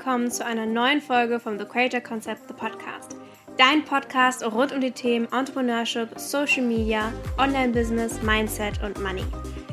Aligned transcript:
willkommen 0.00 0.30
zu 0.30 0.46
einer 0.46 0.64
neuen 0.64 1.02
Folge 1.02 1.38
vom 1.38 1.58
The 1.58 1.66
Creator 1.66 2.00
Concept, 2.00 2.48
the 2.48 2.54
Podcast. 2.54 3.16
Dein 3.58 3.84
Podcast 3.84 4.42
rund 4.42 4.72
um 4.72 4.80
die 4.80 4.92
Themen 4.92 5.28
Entrepreneurship, 5.30 6.18
Social 6.18 6.62
Media, 6.62 7.12
Online-Business, 7.36 8.22
Mindset 8.22 8.82
und 8.82 8.98
Money. 9.02 9.24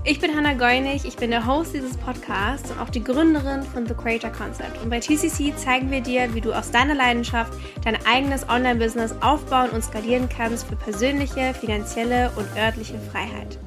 Ich 0.03 0.19
bin 0.19 0.35
Hannah 0.35 0.55
Goinig, 0.55 1.05
ich 1.05 1.15
bin 1.15 1.31
der 1.31 1.47
Host 1.47 1.73
dieses 1.73 1.95
Podcasts 1.95 2.69
und 2.69 2.77
auch 2.81 2.89
die 2.89 3.01
Gründerin 3.01 3.63
von 3.63 3.87
The 3.87 3.93
Creator 3.93 4.29
Concept. 4.31 4.83
Und 4.83 4.89
bei 4.89 4.99
TCC 4.99 5.55
zeigen 5.55 5.89
wir 5.91 6.01
dir, 6.01 6.35
wie 6.35 6.41
du 6.41 6.51
aus 6.51 6.71
deiner 6.71 6.93
Leidenschaft 6.93 7.53
dein 7.85 7.97
eigenes 8.05 8.49
Online-Business 8.49 9.15
aufbauen 9.21 9.69
und 9.69 9.81
skalieren 9.81 10.27
kannst 10.27 10.67
für 10.67 10.75
persönliche, 10.75 11.53
finanzielle 11.53 12.31
und 12.35 12.47
örtliche 12.57 12.99
Freiheit. 13.13 13.57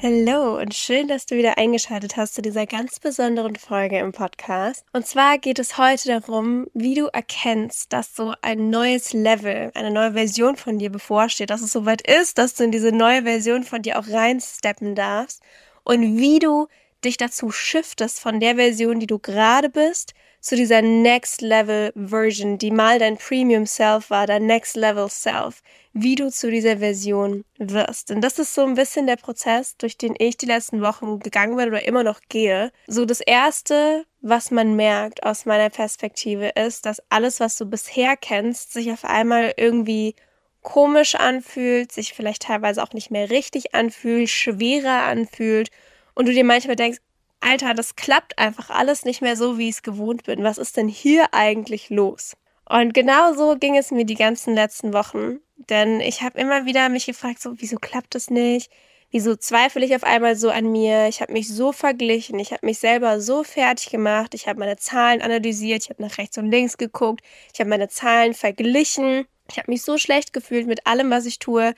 Hallo 0.00 0.56
und 0.60 0.74
schön, 0.74 1.08
dass 1.08 1.26
du 1.26 1.34
wieder 1.34 1.58
eingeschaltet 1.58 2.16
hast 2.16 2.36
zu 2.36 2.40
dieser 2.40 2.66
ganz 2.66 3.00
besonderen 3.00 3.56
Folge 3.56 3.98
im 3.98 4.12
Podcast. 4.12 4.84
Und 4.92 5.08
zwar 5.08 5.38
geht 5.38 5.58
es 5.58 5.76
heute 5.76 6.20
darum, 6.20 6.68
wie 6.72 6.94
du 6.94 7.06
erkennst, 7.06 7.92
dass 7.92 8.14
so 8.14 8.32
ein 8.40 8.70
neues 8.70 9.12
Level, 9.12 9.72
eine 9.74 9.90
neue 9.90 10.12
Version 10.12 10.54
von 10.54 10.78
dir 10.78 10.90
bevorsteht, 10.90 11.50
dass 11.50 11.62
es 11.62 11.72
soweit 11.72 12.00
ist, 12.06 12.38
dass 12.38 12.54
du 12.54 12.62
in 12.62 12.70
diese 12.70 12.92
neue 12.92 13.24
Version 13.24 13.64
von 13.64 13.82
dir 13.82 13.98
auch 13.98 14.06
reinsteppen 14.06 14.94
darfst 14.94 15.42
und 15.82 16.16
wie 16.16 16.38
du 16.38 16.68
dich 17.04 17.16
dazu 17.16 17.50
shiftest 17.50 18.20
von 18.20 18.38
der 18.38 18.54
Version, 18.54 19.00
die 19.00 19.08
du 19.08 19.18
gerade 19.18 19.68
bist, 19.68 20.14
zu 20.40 20.54
dieser 20.54 20.80
Next 20.80 21.42
Level 21.42 21.92
Version, 21.96 22.58
die 22.58 22.70
mal 22.70 23.00
dein 23.00 23.16
Premium 23.16 23.66
Self 23.66 24.10
war, 24.10 24.28
dein 24.28 24.46
Next 24.46 24.76
Level 24.76 25.08
Self, 25.08 25.62
wie 26.00 26.14
du 26.14 26.30
zu 26.30 26.50
dieser 26.50 26.78
Version 26.78 27.44
wirst. 27.58 28.10
Und 28.10 28.20
das 28.20 28.38
ist 28.38 28.54
so 28.54 28.64
ein 28.64 28.74
bisschen 28.74 29.06
der 29.06 29.16
Prozess, 29.16 29.76
durch 29.76 29.98
den 29.98 30.14
ich 30.18 30.36
die 30.36 30.46
letzten 30.46 30.80
Wochen 30.80 31.18
gegangen 31.18 31.56
bin 31.56 31.68
oder 31.68 31.84
immer 31.86 32.04
noch 32.04 32.20
gehe. 32.28 32.70
So 32.86 33.04
das 33.04 33.20
erste, 33.20 34.04
was 34.20 34.50
man 34.50 34.76
merkt 34.76 35.24
aus 35.24 35.44
meiner 35.44 35.70
Perspektive 35.70 36.50
ist, 36.50 36.86
dass 36.86 37.02
alles, 37.08 37.40
was 37.40 37.56
du 37.56 37.66
bisher 37.66 38.16
kennst, 38.16 38.72
sich 38.72 38.92
auf 38.92 39.04
einmal 39.04 39.54
irgendwie 39.56 40.14
komisch 40.62 41.14
anfühlt, 41.14 41.90
sich 41.90 42.12
vielleicht 42.14 42.42
teilweise 42.42 42.82
auch 42.82 42.92
nicht 42.92 43.10
mehr 43.10 43.30
richtig 43.30 43.74
anfühlt, 43.74 44.28
schwerer 44.28 45.02
anfühlt 45.02 45.70
und 46.14 46.28
du 46.28 46.32
dir 46.32 46.44
manchmal 46.44 46.76
denkst, 46.76 46.98
Alter, 47.40 47.74
das 47.74 47.96
klappt 47.96 48.38
einfach 48.38 48.70
alles 48.70 49.04
nicht 49.04 49.22
mehr 49.22 49.36
so, 49.36 49.58
wie 49.58 49.68
ich 49.68 49.76
es 49.76 49.82
gewohnt 49.82 50.24
bin. 50.24 50.42
Was 50.42 50.58
ist 50.58 50.76
denn 50.76 50.88
hier 50.88 51.32
eigentlich 51.32 51.88
los? 51.88 52.36
Und 52.68 52.94
genau 52.94 53.32
so 53.32 53.56
ging 53.56 53.76
es 53.76 53.90
mir 53.90 54.04
die 54.04 54.16
ganzen 54.16 54.54
letzten 54.54 54.92
Wochen. 54.92 55.38
Denn 55.58 56.00
ich 56.00 56.22
habe 56.22 56.40
immer 56.40 56.66
wieder 56.66 56.88
mich 56.88 57.06
gefragt, 57.06 57.40
so, 57.40 57.54
wieso 57.56 57.76
klappt 57.76 58.14
das 58.14 58.30
nicht? 58.30 58.70
Wieso 59.10 59.36
zweifle 59.36 59.84
ich 59.84 59.94
auf 59.94 60.04
einmal 60.04 60.36
so 60.36 60.50
an 60.50 60.70
mir? 60.70 61.08
Ich 61.08 61.20
habe 61.20 61.32
mich 61.32 61.48
so 61.48 61.72
verglichen, 61.72 62.38
ich 62.38 62.52
habe 62.52 62.66
mich 62.66 62.78
selber 62.78 63.20
so 63.20 63.42
fertig 63.42 63.90
gemacht, 63.90 64.34
ich 64.34 64.46
habe 64.48 64.58
meine 64.60 64.76
Zahlen 64.76 65.22
analysiert, 65.22 65.84
ich 65.84 65.90
habe 65.90 66.02
nach 66.02 66.18
rechts 66.18 66.38
und 66.38 66.50
links 66.50 66.76
geguckt, 66.76 67.22
ich 67.52 67.60
habe 67.60 67.70
meine 67.70 67.88
Zahlen 67.88 68.34
verglichen, 68.34 69.26
ich 69.50 69.58
habe 69.58 69.70
mich 69.70 69.82
so 69.82 69.98
schlecht 69.98 70.32
gefühlt 70.32 70.66
mit 70.66 70.86
allem, 70.86 71.10
was 71.10 71.26
ich 71.26 71.38
tue 71.38 71.74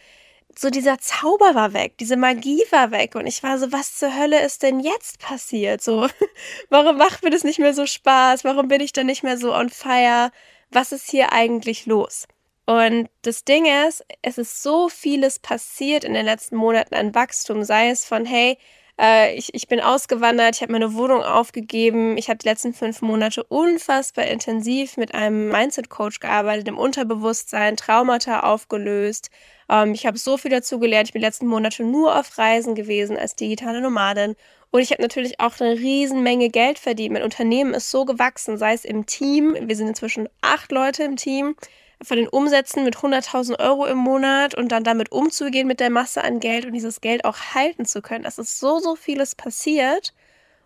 so 0.56 0.70
dieser 0.70 0.98
Zauber 0.98 1.54
war 1.54 1.72
weg, 1.72 1.96
diese 1.98 2.16
Magie 2.16 2.62
war 2.70 2.90
weg 2.90 3.14
und 3.14 3.26
ich 3.26 3.42
war 3.42 3.58
so, 3.58 3.72
was 3.72 3.96
zur 3.96 4.16
Hölle 4.16 4.44
ist 4.44 4.62
denn 4.62 4.80
jetzt 4.80 5.18
passiert? 5.18 5.82
So, 5.82 6.08
warum 6.70 6.96
macht 6.96 7.22
mir 7.22 7.30
das 7.30 7.44
nicht 7.44 7.58
mehr 7.58 7.74
so 7.74 7.86
Spaß? 7.86 8.44
Warum 8.44 8.68
bin 8.68 8.80
ich 8.80 8.92
dann 8.92 9.06
nicht 9.06 9.22
mehr 9.22 9.38
so 9.38 9.54
on 9.54 9.70
fire? 9.70 10.30
Was 10.70 10.92
ist 10.92 11.10
hier 11.10 11.32
eigentlich 11.32 11.86
los? 11.86 12.26
Und 12.70 13.08
das 13.22 13.42
Ding 13.42 13.66
ist, 13.88 14.04
es 14.22 14.38
ist 14.38 14.62
so 14.62 14.88
vieles 14.88 15.40
passiert 15.40 16.04
in 16.04 16.14
den 16.14 16.24
letzten 16.24 16.54
Monaten 16.54 16.94
an 16.94 17.16
Wachstum, 17.16 17.64
sei 17.64 17.90
es 17.90 18.04
von, 18.04 18.24
hey, 18.24 18.58
äh, 18.96 19.34
ich, 19.34 19.52
ich 19.54 19.66
bin 19.66 19.80
ausgewandert, 19.80 20.54
ich 20.54 20.62
habe 20.62 20.70
meine 20.70 20.94
Wohnung 20.94 21.20
aufgegeben, 21.20 22.16
ich 22.16 22.28
habe 22.28 22.38
die 22.38 22.46
letzten 22.46 22.72
fünf 22.72 23.02
Monate 23.02 23.42
unfassbar 23.42 24.26
intensiv 24.26 24.96
mit 24.98 25.14
einem 25.14 25.48
Mindset-Coach 25.48 26.20
gearbeitet, 26.20 26.68
im 26.68 26.78
Unterbewusstsein, 26.78 27.76
Traumata 27.76 28.38
aufgelöst, 28.38 29.30
ähm, 29.68 29.92
ich 29.92 30.06
habe 30.06 30.16
so 30.16 30.36
viel 30.36 30.52
dazu 30.52 30.78
gelernt. 30.78 31.08
Ich 31.08 31.12
bin 31.12 31.22
die 31.22 31.26
letzten 31.26 31.48
Monate 31.48 31.82
nur 31.82 32.16
auf 32.16 32.38
Reisen 32.38 32.76
gewesen 32.76 33.16
als 33.16 33.34
digitale 33.34 33.80
Nomadin. 33.80 34.36
Und 34.70 34.80
ich 34.80 34.92
habe 34.92 35.02
natürlich 35.02 35.40
auch 35.40 35.58
eine 35.58 35.72
riesen 35.72 36.22
Menge 36.22 36.50
Geld 36.50 36.78
verdient. 36.78 37.14
Mein 37.14 37.24
Unternehmen 37.24 37.74
ist 37.74 37.90
so 37.90 38.04
gewachsen, 38.04 38.58
sei 38.58 38.74
es 38.74 38.84
im 38.84 39.06
Team. 39.06 39.56
Wir 39.60 39.74
sind 39.74 39.88
inzwischen 39.88 40.28
acht 40.40 40.70
Leute 40.70 41.02
im 41.02 41.16
Team. 41.16 41.56
Von 42.02 42.16
den 42.16 42.28
Umsätzen 42.28 42.84
mit 42.84 42.96
100.000 42.96 43.60
Euro 43.60 43.86
im 43.86 43.98
Monat 43.98 44.54
und 44.54 44.68
dann 44.68 44.84
damit 44.84 45.12
umzugehen 45.12 45.66
mit 45.66 45.80
der 45.80 45.90
Masse 45.90 46.24
an 46.24 46.40
Geld 46.40 46.64
und 46.64 46.72
dieses 46.72 47.00
Geld 47.00 47.24
auch 47.24 47.36
halten 47.54 47.84
zu 47.84 48.00
können. 48.00 48.24
Es 48.24 48.38
ist 48.38 48.58
so, 48.58 48.78
so 48.78 48.96
vieles 48.96 49.34
passiert 49.34 50.14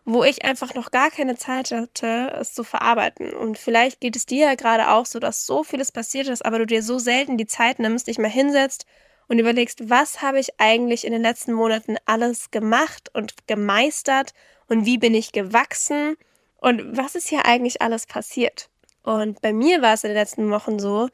wo 0.05 0.23
ich 0.23 0.45
einfach 0.45 0.75
noch 0.75 0.91
gar 0.91 1.11
keine 1.11 1.37
Zeit 1.37 1.71
hatte, 1.71 2.33
es 2.39 2.53
zu 2.55 2.63
verarbeiten. 2.63 3.33
Und 3.33 3.59
vielleicht 3.59 4.01
geht 4.01 4.17
es 4.17 4.27
dir 4.27 4.47
ja 4.47 4.55
gerade 4.55 4.91
auch 4.91 5.07
so, 5.07 5.19
dass 5.19 5.47
so 5.47 5.65
vieles 5.65 5.93
passiert 5.93 6.29
ist, 6.29 6.45
aber 6.45 6.59
du 6.59 6.67
dir 6.67 6.83
so 6.83 6.99
selten 6.99 7.39
die 7.39 7.47
Zeit 7.47 7.79
nimmst, 7.79 8.07
dich 8.07 8.19
mal 8.19 8.31
hinsetzt 8.31 8.87
und 9.29 9.39
überlegst, 9.39 9.89
was 9.89 10.21
habe 10.21 10.39
ich 10.39 10.61
eigentlich 10.61 11.07
in 11.07 11.13
den 11.13 11.23
letzten 11.23 11.53
Monaten 11.53 11.97
alles 12.05 12.51
gemacht 12.51 13.11
und 13.15 13.47
gemeistert 13.47 14.35
und 14.69 14.85
wie 14.85 14.99
bin 14.99 15.15
ich 15.15 15.33
gewachsen 15.33 16.17
und 16.59 16.97
was 16.97 17.15
ist 17.15 17.29
hier 17.29 17.47
eigentlich 17.47 17.81
alles 17.81 18.07
passiert. 18.07 18.69
Und 19.05 19.41
bei 19.43 19.53
mir 19.53 19.83
war 19.83 19.95
es 19.95 20.03
in 20.03 20.11
den 20.11 20.17
letzten 20.17 20.51
Wochen 20.51 20.79
so, 20.79 21.09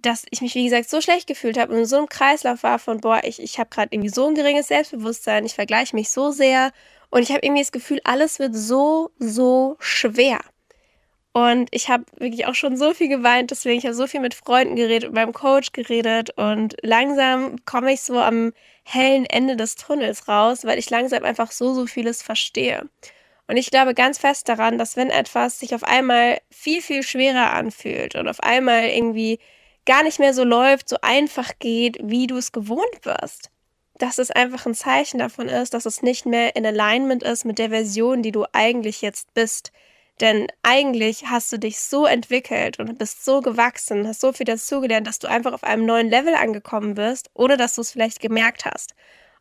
dass 0.00 0.26
ich 0.30 0.40
mich, 0.42 0.54
wie 0.54 0.64
gesagt, 0.64 0.90
so 0.90 1.00
schlecht 1.00 1.28
gefühlt 1.28 1.56
habe 1.58 1.72
und 1.72 1.78
in 1.78 1.86
so 1.86 1.96
einem 1.96 2.08
Kreislauf 2.08 2.62
war 2.64 2.78
von, 2.78 3.00
boah, 3.00 3.20
ich, 3.24 3.40
ich 3.40 3.58
habe 3.58 3.70
gerade 3.70 3.88
irgendwie 3.92 4.10
so 4.10 4.26
ein 4.26 4.34
geringes 4.34 4.68
Selbstbewusstsein, 4.68 5.46
ich 5.46 5.54
vergleiche 5.54 5.94
mich 5.94 6.10
so 6.10 6.32
sehr 6.32 6.72
und 7.10 7.22
ich 7.22 7.30
habe 7.30 7.40
irgendwie 7.42 7.62
das 7.62 7.72
Gefühl, 7.72 8.00
alles 8.04 8.38
wird 8.38 8.56
so, 8.56 9.12
so 9.18 9.76
schwer. 9.78 10.40
Und 11.34 11.68
ich 11.70 11.88
habe 11.88 12.04
wirklich 12.18 12.46
auch 12.46 12.54
schon 12.54 12.76
so 12.76 12.92
viel 12.92 13.08
geweint, 13.08 13.52
deswegen 13.52 13.78
ich 13.78 13.86
habe 13.86 13.94
so 13.94 14.06
viel 14.06 14.20
mit 14.20 14.34
Freunden 14.34 14.76
geredet 14.76 15.08
und 15.08 15.14
beim 15.14 15.32
Coach 15.32 15.72
geredet 15.72 16.30
und 16.36 16.76
langsam 16.82 17.64
komme 17.64 17.92
ich 17.92 18.02
so 18.02 18.18
am 18.18 18.52
hellen 18.84 19.24
Ende 19.24 19.56
des 19.56 19.76
Tunnels 19.76 20.28
raus, 20.28 20.64
weil 20.64 20.78
ich 20.78 20.90
langsam 20.90 21.24
einfach 21.24 21.52
so, 21.52 21.72
so 21.72 21.86
vieles 21.86 22.22
verstehe. 22.22 22.88
Und 23.52 23.58
ich 23.58 23.70
glaube 23.70 23.92
ganz 23.92 24.16
fest 24.16 24.48
daran, 24.48 24.78
dass 24.78 24.96
wenn 24.96 25.10
etwas 25.10 25.60
sich 25.60 25.74
auf 25.74 25.84
einmal 25.84 26.40
viel, 26.50 26.80
viel 26.80 27.02
schwerer 27.02 27.52
anfühlt 27.52 28.14
und 28.14 28.26
auf 28.26 28.40
einmal 28.40 28.84
irgendwie 28.84 29.40
gar 29.84 30.02
nicht 30.04 30.18
mehr 30.18 30.32
so 30.32 30.42
läuft, 30.42 30.88
so 30.88 30.96
einfach 31.02 31.58
geht, 31.58 31.98
wie 32.02 32.26
du 32.26 32.38
es 32.38 32.52
gewohnt 32.52 33.04
wirst, 33.04 33.50
dass 33.98 34.16
es 34.16 34.30
einfach 34.30 34.64
ein 34.64 34.72
Zeichen 34.72 35.18
davon 35.18 35.50
ist, 35.50 35.74
dass 35.74 35.84
es 35.84 36.00
nicht 36.00 36.24
mehr 36.24 36.56
in 36.56 36.64
Alignment 36.64 37.22
ist 37.22 37.44
mit 37.44 37.58
der 37.58 37.68
Version, 37.68 38.22
die 38.22 38.32
du 38.32 38.46
eigentlich 38.52 39.02
jetzt 39.02 39.34
bist. 39.34 39.70
Denn 40.22 40.46
eigentlich 40.62 41.26
hast 41.26 41.52
du 41.52 41.58
dich 41.58 41.78
so 41.78 42.06
entwickelt 42.06 42.78
und 42.78 42.96
bist 42.96 43.22
so 43.22 43.42
gewachsen, 43.42 44.08
hast 44.08 44.22
so 44.22 44.32
viel 44.32 44.46
dazugelernt, 44.46 45.06
dass 45.06 45.18
du 45.18 45.28
einfach 45.28 45.52
auf 45.52 45.62
einem 45.62 45.84
neuen 45.84 46.08
Level 46.08 46.34
angekommen 46.34 46.94
bist, 46.94 47.28
ohne 47.34 47.58
dass 47.58 47.74
du 47.74 47.82
es 47.82 47.92
vielleicht 47.92 48.20
gemerkt 48.20 48.64
hast. 48.64 48.94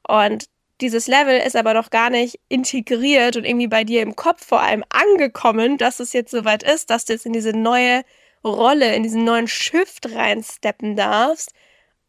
Und 0.06 0.50
dieses 0.82 1.08
Level 1.08 1.38
ist 1.38 1.56
aber 1.56 1.74
noch 1.74 1.90
gar 1.90 2.10
nicht 2.10 2.40
integriert 2.50 3.38
und 3.38 3.46
irgendwie 3.46 3.68
bei 3.68 3.84
dir 3.84 4.02
im 4.02 4.16
Kopf 4.16 4.46
vor 4.46 4.62
allem 4.62 4.84
angekommen, 4.90 5.78
dass 5.78 6.00
es 6.00 6.14
jetzt 6.14 6.32
soweit 6.32 6.64
ist, 6.64 6.90
dass 6.90 7.06
du 7.06 7.14
jetzt 7.14 7.26
in 7.26 7.34
diese 7.34 7.54
neue 7.54 8.04
Rolle, 8.44 8.96
in 8.96 9.04
diesen 9.04 9.24
neuen 9.24 9.48
Shift 9.48 10.12
reinsteppen 10.14 10.96
darfst 10.96 11.54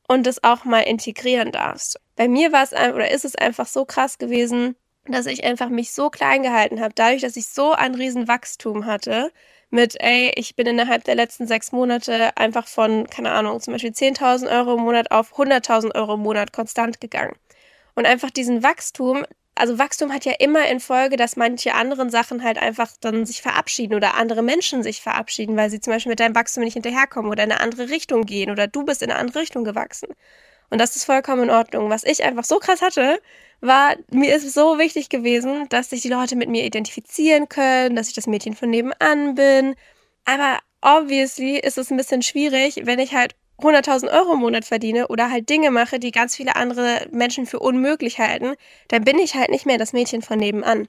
und 0.08 0.26
das 0.26 0.42
auch 0.42 0.64
mal 0.64 0.80
integrieren 0.80 1.52
darfst. 1.52 2.00
Bei 2.16 2.28
mir 2.28 2.52
war 2.52 2.64
es 2.64 2.72
oder 2.72 3.10
ist 3.10 3.24
es 3.24 3.36
einfach 3.36 3.66
so 3.66 3.84
krass 3.84 4.18
gewesen, 4.18 4.76
dass 5.06 5.26
ich 5.26 5.44
einfach 5.44 5.68
mich 5.68 5.92
so 5.92 6.10
klein 6.10 6.42
gehalten 6.42 6.80
habe, 6.80 6.94
dadurch, 6.94 7.22
dass 7.22 7.36
ich 7.36 7.48
so 7.48 7.72
ein 7.72 7.94
riesen 7.94 8.28
Wachstum 8.28 8.86
hatte 8.86 9.32
mit, 9.70 10.00
ey, 10.00 10.32
ich 10.36 10.54
bin 10.54 10.66
innerhalb 10.66 11.04
der 11.04 11.14
letzten 11.14 11.46
sechs 11.46 11.72
Monate 11.72 12.36
einfach 12.36 12.68
von, 12.68 13.08
keine 13.08 13.32
Ahnung, 13.32 13.60
zum 13.60 13.72
Beispiel 13.72 13.90
10.000 13.90 14.50
Euro 14.50 14.74
im 14.74 14.82
Monat 14.82 15.10
auf 15.10 15.38
100.000 15.38 15.94
Euro 15.94 16.14
im 16.14 16.20
Monat 16.20 16.52
konstant 16.52 17.00
gegangen. 17.00 17.34
Und 17.94 18.06
einfach 18.06 18.30
diesen 18.30 18.62
Wachstum, 18.62 19.24
also 19.54 19.78
Wachstum 19.78 20.12
hat 20.12 20.24
ja 20.24 20.32
immer 20.38 20.66
in 20.68 20.80
Folge, 20.80 21.16
dass 21.16 21.36
manche 21.36 21.74
anderen 21.74 22.10
Sachen 22.10 22.42
halt 22.42 22.58
einfach 22.58 22.92
dann 23.00 23.26
sich 23.26 23.42
verabschieden 23.42 23.94
oder 23.94 24.14
andere 24.14 24.42
Menschen 24.42 24.82
sich 24.82 25.02
verabschieden, 25.02 25.56
weil 25.56 25.70
sie 25.70 25.80
zum 25.80 25.92
Beispiel 25.92 26.10
mit 26.10 26.20
deinem 26.20 26.34
Wachstum 26.34 26.64
nicht 26.64 26.74
hinterherkommen 26.74 27.30
oder 27.30 27.44
in 27.44 27.52
eine 27.52 27.60
andere 27.60 27.90
Richtung 27.90 28.24
gehen 28.24 28.50
oder 28.50 28.66
du 28.66 28.84
bist 28.84 29.02
in 29.02 29.10
eine 29.10 29.20
andere 29.20 29.40
Richtung 29.40 29.64
gewachsen. 29.64 30.08
Und 30.70 30.80
das 30.80 30.96
ist 30.96 31.04
vollkommen 31.04 31.44
in 31.44 31.50
Ordnung. 31.50 31.90
Was 31.90 32.02
ich 32.02 32.24
einfach 32.24 32.44
so 32.44 32.58
krass 32.58 32.80
hatte, 32.80 33.20
war, 33.60 33.94
mir 34.10 34.34
ist 34.34 34.54
so 34.54 34.78
wichtig 34.78 35.10
gewesen, 35.10 35.68
dass 35.68 35.90
sich 35.90 36.00
die 36.00 36.08
Leute 36.08 36.34
mit 36.34 36.48
mir 36.48 36.64
identifizieren 36.64 37.46
können, 37.50 37.94
dass 37.94 38.08
ich 38.08 38.14
das 38.14 38.26
Mädchen 38.26 38.54
von 38.54 38.70
nebenan 38.70 39.34
bin. 39.34 39.74
Aber 40.24 40.60
obviously 40.80 41.58
ist 41.58 41.76
es 41.76 41.90
ein 41.90 41.98
bisschen 41.98 42.22
schwierig, 42.22 42.80
wenn 42.84 43.00
ich 43.00 43.14
halt 43.14 43.34
100.000 43.62 44.12
Euro 44.12 44.34
im 44.34 44.40
Monat 44.40 44.64
verdiene 44.64 45.08
oder 45.08 45.30
halt 45.30 45.48
Dinge 45.48 45.70
mache, 45.70 45.98
die 45.98 46.10
ganz 46.10 46.36
viele 46.36 46.56
andere 46.56 47.06
Menschen 47.10 47.46
für 47.46 47.58
unmöglich 47.60 48.18
halten, 48.18 48.54
dann 48.88 49.04
bin 49.04 49.18
ich 49.18 49.34
halt 49.34 49.50
nicht 49.50 49.66
mehr 49.66 49.78
das 49.78 49.92
Mädchen 49.92 50.22
von 50.22 50.38
nebenan. 50.38 50.88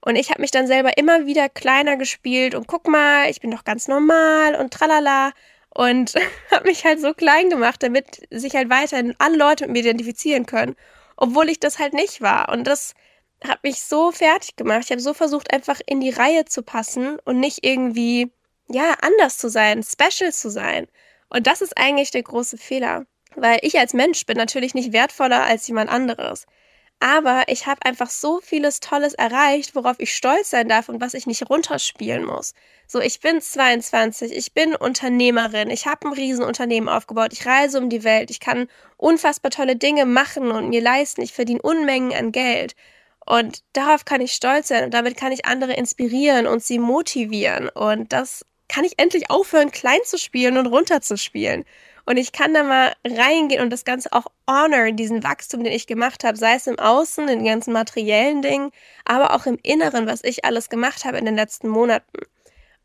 Und 0.00 0.16
ich 0.16 0.30
habe 0.30 0.40
mich 0.40 0.50
dann 0.52 0.66
selber 0.66 0.98
immer 0.98 1.26
wieder 1.26 1.48
kleiner 1.48 1.96
gespielt 1.96 2.54
und 2.54 2.68
guck 2.68 2.86
mal, 2.86 3.28
ich 3.28 3.40
bin 3.40 3.50
doch 3.50 3.64
ganz 3.64 3.88
normal 3.88 4.54
und 4.54 4.72
tralala 4.72 5.32
und 5.70 6.14
habe 6.50 6.68
mich 6.68 6.84
halt 6.84 7.00
so 7.00 7.12
klein 7.12 7.50
gemacht, 7.50 7.82
damit 7.82 8.22
sich 8.30 8.54
halt 8.54 8.70
weiterhin 8.70 9.14
alle 9.18 9.36
Leute 9.36 9.64
mit 9.64 9.72
mir 9.72 9.80
identifizieren 9.80 10.46
können, 10.46 10.76
obwohl 11.16 11.48
ich 11.48 11.60
das 11.60 11.78
halt 11.78 11.92
nicht 11.92 12.20
war. 12.22 12.50
Und 12.50 12.66
das 12.66 12.94
hat 13.44 13.62
mich 13.62 13.82
so 13.82 14.12
fertig 14.12 14.56
gemacht. 14.56 14.82
Ich 14.84 14.90
habe 14.90 15.00
so 15.00 15.14
versucht, 15.14 15.52
einfach 15.52 15.80
in 15.86 16.00
die 16.00 16.10
Reihe 16.10 16.44
zu 16.44 16.62
passen 16.62 17.18
und 17.24 17.40
nicht 17.40 17.64
irgendwie, 17.66 18.30
ja, 18.68 18.94
anders 19.02 19.38
zu 19.38 19.48
sein, 19.48 19.82
special 19.82 20.32
zu 20.32 20.50
sein. 20.50 20.86
Und 21.28 21.46
das 21.46 21.60
ist 21.60 21.76
eigentlich 21.76 22.10
der 22.10 22.22
große 22.22 22.58
Fehler. 22.58 23.06
Weil 23.34 23.58
ich 23.62 23.78
als 23.78 23.92
Mensch 23.92 24.24
bin 24.26 24.36
natürlich 24.36 24.74
nicht 24.74 24.92
wertvoller 24.92 25.44
als 25.44 25.66
jemand 25.68 25.90
anderes. 25.90 26.46
Aber 26.98 27.44
ich 27.48 27.66
habe 27.66 27.84
einfach 27.84 28.08
so 28.08 28.40
vieles 28.40 28.80
Tolles 28.80 29.12
erreicht, 29.12 29.74
worauf 29.74 29.96
ich 29.98 30.14
stolz 30.14 30.50
sein 30.50 30.68
darf 30.68 30.88
und 30.88 31.00
was 31.00 31.12
ich 31.12 31.26
nicht 31.26 31.48
runterspielen 31.50 32.24
muss. 32.24 32.54
So, 32.86 33.00
ich 33.00 33.20
bin 33.20 33.40
22, 33.42 34.32
ich 34.32 34.54
bin 34.54 34.74
Unternehmerin, 34.74 35.68
ich 35.68 35.86
habe 35.86 36.08
ein 36.08 36.14
Riesenunternehmen 36.14 36.88
aufgebaut, 36.88 37.34
ich 37.34 37.44
reise 37.44 37.78
um 37.78 37.90
die 37.90 38.02
Welt, 38.02 38.30
ich 38.30 38.40
kann 38.40 38.68
unfassbar 38.96 39.50
tolle 39.50 39.76
Dinge 39.76 40.06
machen 40.06 40.50
und 40.50 40.70
mir 40.70 40.80
leisten, 40.80 41.20
ich 41.20 41.32
verdiene 41.34 41.60
Unmengen 41.60 42.14
an 42.14 42.32
Geld. 42.32 42.74
Und 43.26 43.62
darauf 43.74 44.04
kann 44.06 44.20
ich 44.22 44.32
stolz 44.32 44.68
sein 44.68 44.84
und 44.84 44.94
damit 44.94 45.16
kann 45.16 45.32
ich 45.32 45.44
andere 45.44 45.74
inspirieren 45.74 46.46
und 46.46 46.62
sie 46.62 46.78
motivieren. 46.78 47.68
Und 47.68 48.12
das 48.12 48.46
kann 48.68 48.84
ich 48.84 48.94
endlich 48.98 49.30
aufhören, 49.30 49.70
klein 49.70 50.00
zu 50.04 50.18
spielen 50.18 50.58
und 50.58 50.66
runterzuspielen. 50.66 51.64
Und 52.06 52.18
ich 52.18 52.30
kann 52.30 52.54
da 52.54 52.62
mal 52.62 52.92
reingehen 53.04 53.62
und 53.62 53.70
das 53.70 53.84
Ganze 53.84 54.12
auch 54.12 54.26
honor, 54.48 54.92
diesen 54.92 55.24
Wachstum, 55.24 55.64
den 55.64 55.72
ich 55.72 55.88
gemacht 55.88 56.22
habe, 56.22 56.36
sei 56.36 56.54
es 56.54 56.68
im 56.68 56.78
Außen, 56.78 57.28
in 57.28 57.40
den 57.40 57.46
ganzen 57.46 57.72
materiellen 57.72 58.42
Dingen, 58.42 58.70
aber 59.04 59.34
auch 59.34 59.46
im 59.46 59.58
Inneren, 59.62 60.06
was 60.06 60.22
ich 60.22 60.44
alles 60.44 60.68
gemacht 60.68 61.04
habe 61.04 61.18
in 61.18 61.24
den 61.24 61.34
letzten 61.34 61.68
Monaten. 61.68 62.18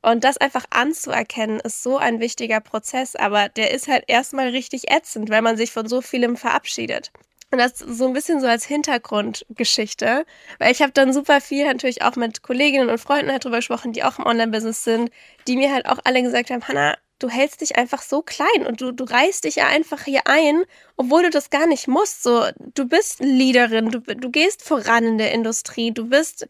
Und 0.02 0.24
das 0.24 0.38
einfach 0.38 0.66
anzuerkennen, 0.72 1.60
ist 1.60 1.84
so 1.84 1.98
ein 1.98 2.20
wichtiger 2.20 2.60
Prozess, 2.62 3.16
aber 3.16 3.50
der 3.50 3.72
ist 3.72 3.88
halt 3.88 4.06
erstmal 4.08 4.50
richtig 4.50 4.90
ätzend, 4.90 5.30
weil 5.30 5.44
man 5.44 5.58
sich 5.58 5.72
von 5.72 5.88
so 5.88 6.02
vielem 6.02 6.36
verabschiedet. 6.38 7.12
Und 7.52 7.58
das 7.58 7.78
so 7.80 8.08
ein 8.08 8.14
bisschen 8.14 8.40
so 8.40 8.48
als 8.48 8.66
Hintergrundgeschichte, 8.66 10.26
weil 10.58 10.72
ich 10.72 10.82
habe 10.82 10.94
dann 10.94 11.12
super 11.12 11.42
viel 11.42 11.66
natürlich 11.66 12.02
auch 12.02 12.16
mit 12.16 12.44
Kolleginnen 12.44 12.90
und 12.90 12.98
Freunden 12.98 13.30
halt 13.30 13.44
drüber 13.44 13.58
gesprochen, 13.58 13.92
die 13.92 14.04
auch 14.04 14.20
im 14.20 14.26
Online-Business 14.26 14.86
sind, 14.86 15.12
die 15.48 15.58
mir 15.58 15.74
halt 15.74 15.86
auch 15.86 16.00
alle 16.06 16.24
gesagt 16.24 16.50
haben, 16.50 16.66
Hannah, 16.66 16.98
du 17.20 17.30
hältst 17.30 17.62
dich 17.62 17.76
einfach 17.76 18.02
so 18.02 18.22
klein 18.22 18.66
und 18.66 18.82
du, 18.82 18.92
du 18.92 19.04
reißt 19.04 19.44
dich 19.44 19.58
ja 19.58 19.68
einfach 19.68 20.04
hier 20.04 20.22
ein, 20.26 20.64
obwohl 20.96 21.24
du 21.24 21.30
das 21.30 21.50
gar 21.50 21.68
nicht 21.68 21.88
musst. 21.88 22.24
So, 22.24 22.46
du 22.58 22.88
bist 22.88 23.20
Leaderin, 23.20 23.92
du, 23.92 24.00
du 24.00 24.30
gehst 24.32 24.64
voran 24.64 25.04
in 25.04 25.18
der 25.18 25.34
Industrie, 25.34 25.92
du 25.92 26.08
bist 26.08 26.48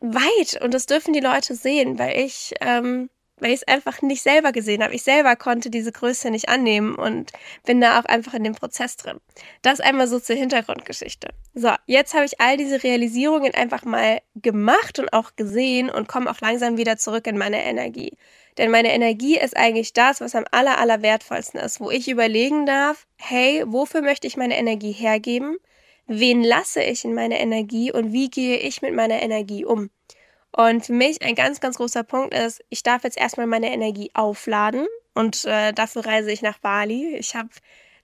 weit 0.00 0.60
und 0.62 0.74
das 0.74 0.86
dürfen 0.86 1.14
die 1.14 1.20
Leute 1.20 1.54
sehen, 1.54 1.98
weil 1.98 2.18
ich 2.18 2.54
ähm, 2.60 3.08
weil 3.38 3.50
ich 3.50 3.62
es 3.62 3.68
einfach 3.68 4.00
nicht 4.02 4.22
selber 4.22 4.52
gesehen 4.52 4.82
habe. 4.82 4.94
Ich 4.94 5.02
selber 5.02 5.36
konnte 5.36 5.70
diese 5.70 5.92
Größe 5.92 6.30
nicht 6.30 6.48
annehmen 6.48 6.94
und 6.94 7.32
bin 7.64 7.80
da 7.80 7.98
auch 7.98 8.04
einfach 8.04 8.34
in 8.34 8.44
dem 8.44 8.54
Prozess 8.54 8.96
drin. 8.96 9.20
Das 9.62 9.80
einmal 9.80 10.06
so 10.06 10.20
zur 10.20 10.36
Hintergrundgeschichte. 10.36 11.28
So, 11.54 11.70
jetzt 11.86 12.14
habe 12.14 12.24
ich 12.24 12.40
all 12.40 12.56
diese 12.56 12.82
Realisierungen 12.82 13.54
einfach 13.54 13.84
mal 13.84 14.20
gemacht 14.36 14.98
und 14.98 15.12
auch 15.12 15.36
gesehen 15.36 15.90
und 15.90 16.08
komme 16.08 16.30
auch 16.30 16.40
langsam 16.40 16.76
wieder 16.76 16.96
zurück 16.96 17.26
in 17.26 17.38
meine 17.38 17.64
Energie. 17.64 18.16
Denn 18.56 18.70
meine 18.70 18.92
Energie 18.92 19.36
ist 19.36 19.56
eigentlich 19.56 19.92
das, 19.92 20.20
was 20.20 20.34
am 20.34 20.44
aller, 20.52 20.78
aller 20.78 21.02
wertvollsten 21.02 21.58
ist, 21.58 21.80
wo 21.80 21.90
ich 21.90 22.08
überlegen 22.08 22.66
darf, 22.66 23.06
hey, 23.16 23.64
wofür 23.66 24.00
möchte 24.00 24.28
ich 24.28 24.36
meine 24.36 24.56
Energie 24.56 24.92
hergeben? 24.92 25.56
Wen 26.06 26.44
lasse 26.44 26.82
ich 26.82 27.04
in 27.04 27.14
meine 27.14 27.40
Energie 27.40 27.90
und 27.90 28.12
wie 28.12 28.30
gehe 28.30 28.58
ich 28.58 28.82
mit 28.82 28.94
meiner 28.94 29.22
Energie 29.22 29.64
um? 29.64 29.90
Und 30.56 30.86
für 30.86 30.92
mich 30.92 31.20
ein 31.22 31.34
ganz, 31.34 31.58
ganz 31.58 31.78
großer 31.78 32.04
Punkt 32.04 32.32
ist, 32.32 32.62
ich 32.68 32.84
darf 32.84 33.02
jetzt 33.02 33.18
erstmal 33.18 33.48
meine 33.48 33.72
Energie 33.72 34.12
aufladen 34.14 34.86
und 35.12 35.44
äh, 35.46 35.72
dafür 35.72 36.06
reise 36.06 36.30
ich 36.30 36.42
nach 36.42 36.58
Bali. 36.58 37.16
Ich 37.16 37.34
habe 37.34 37.48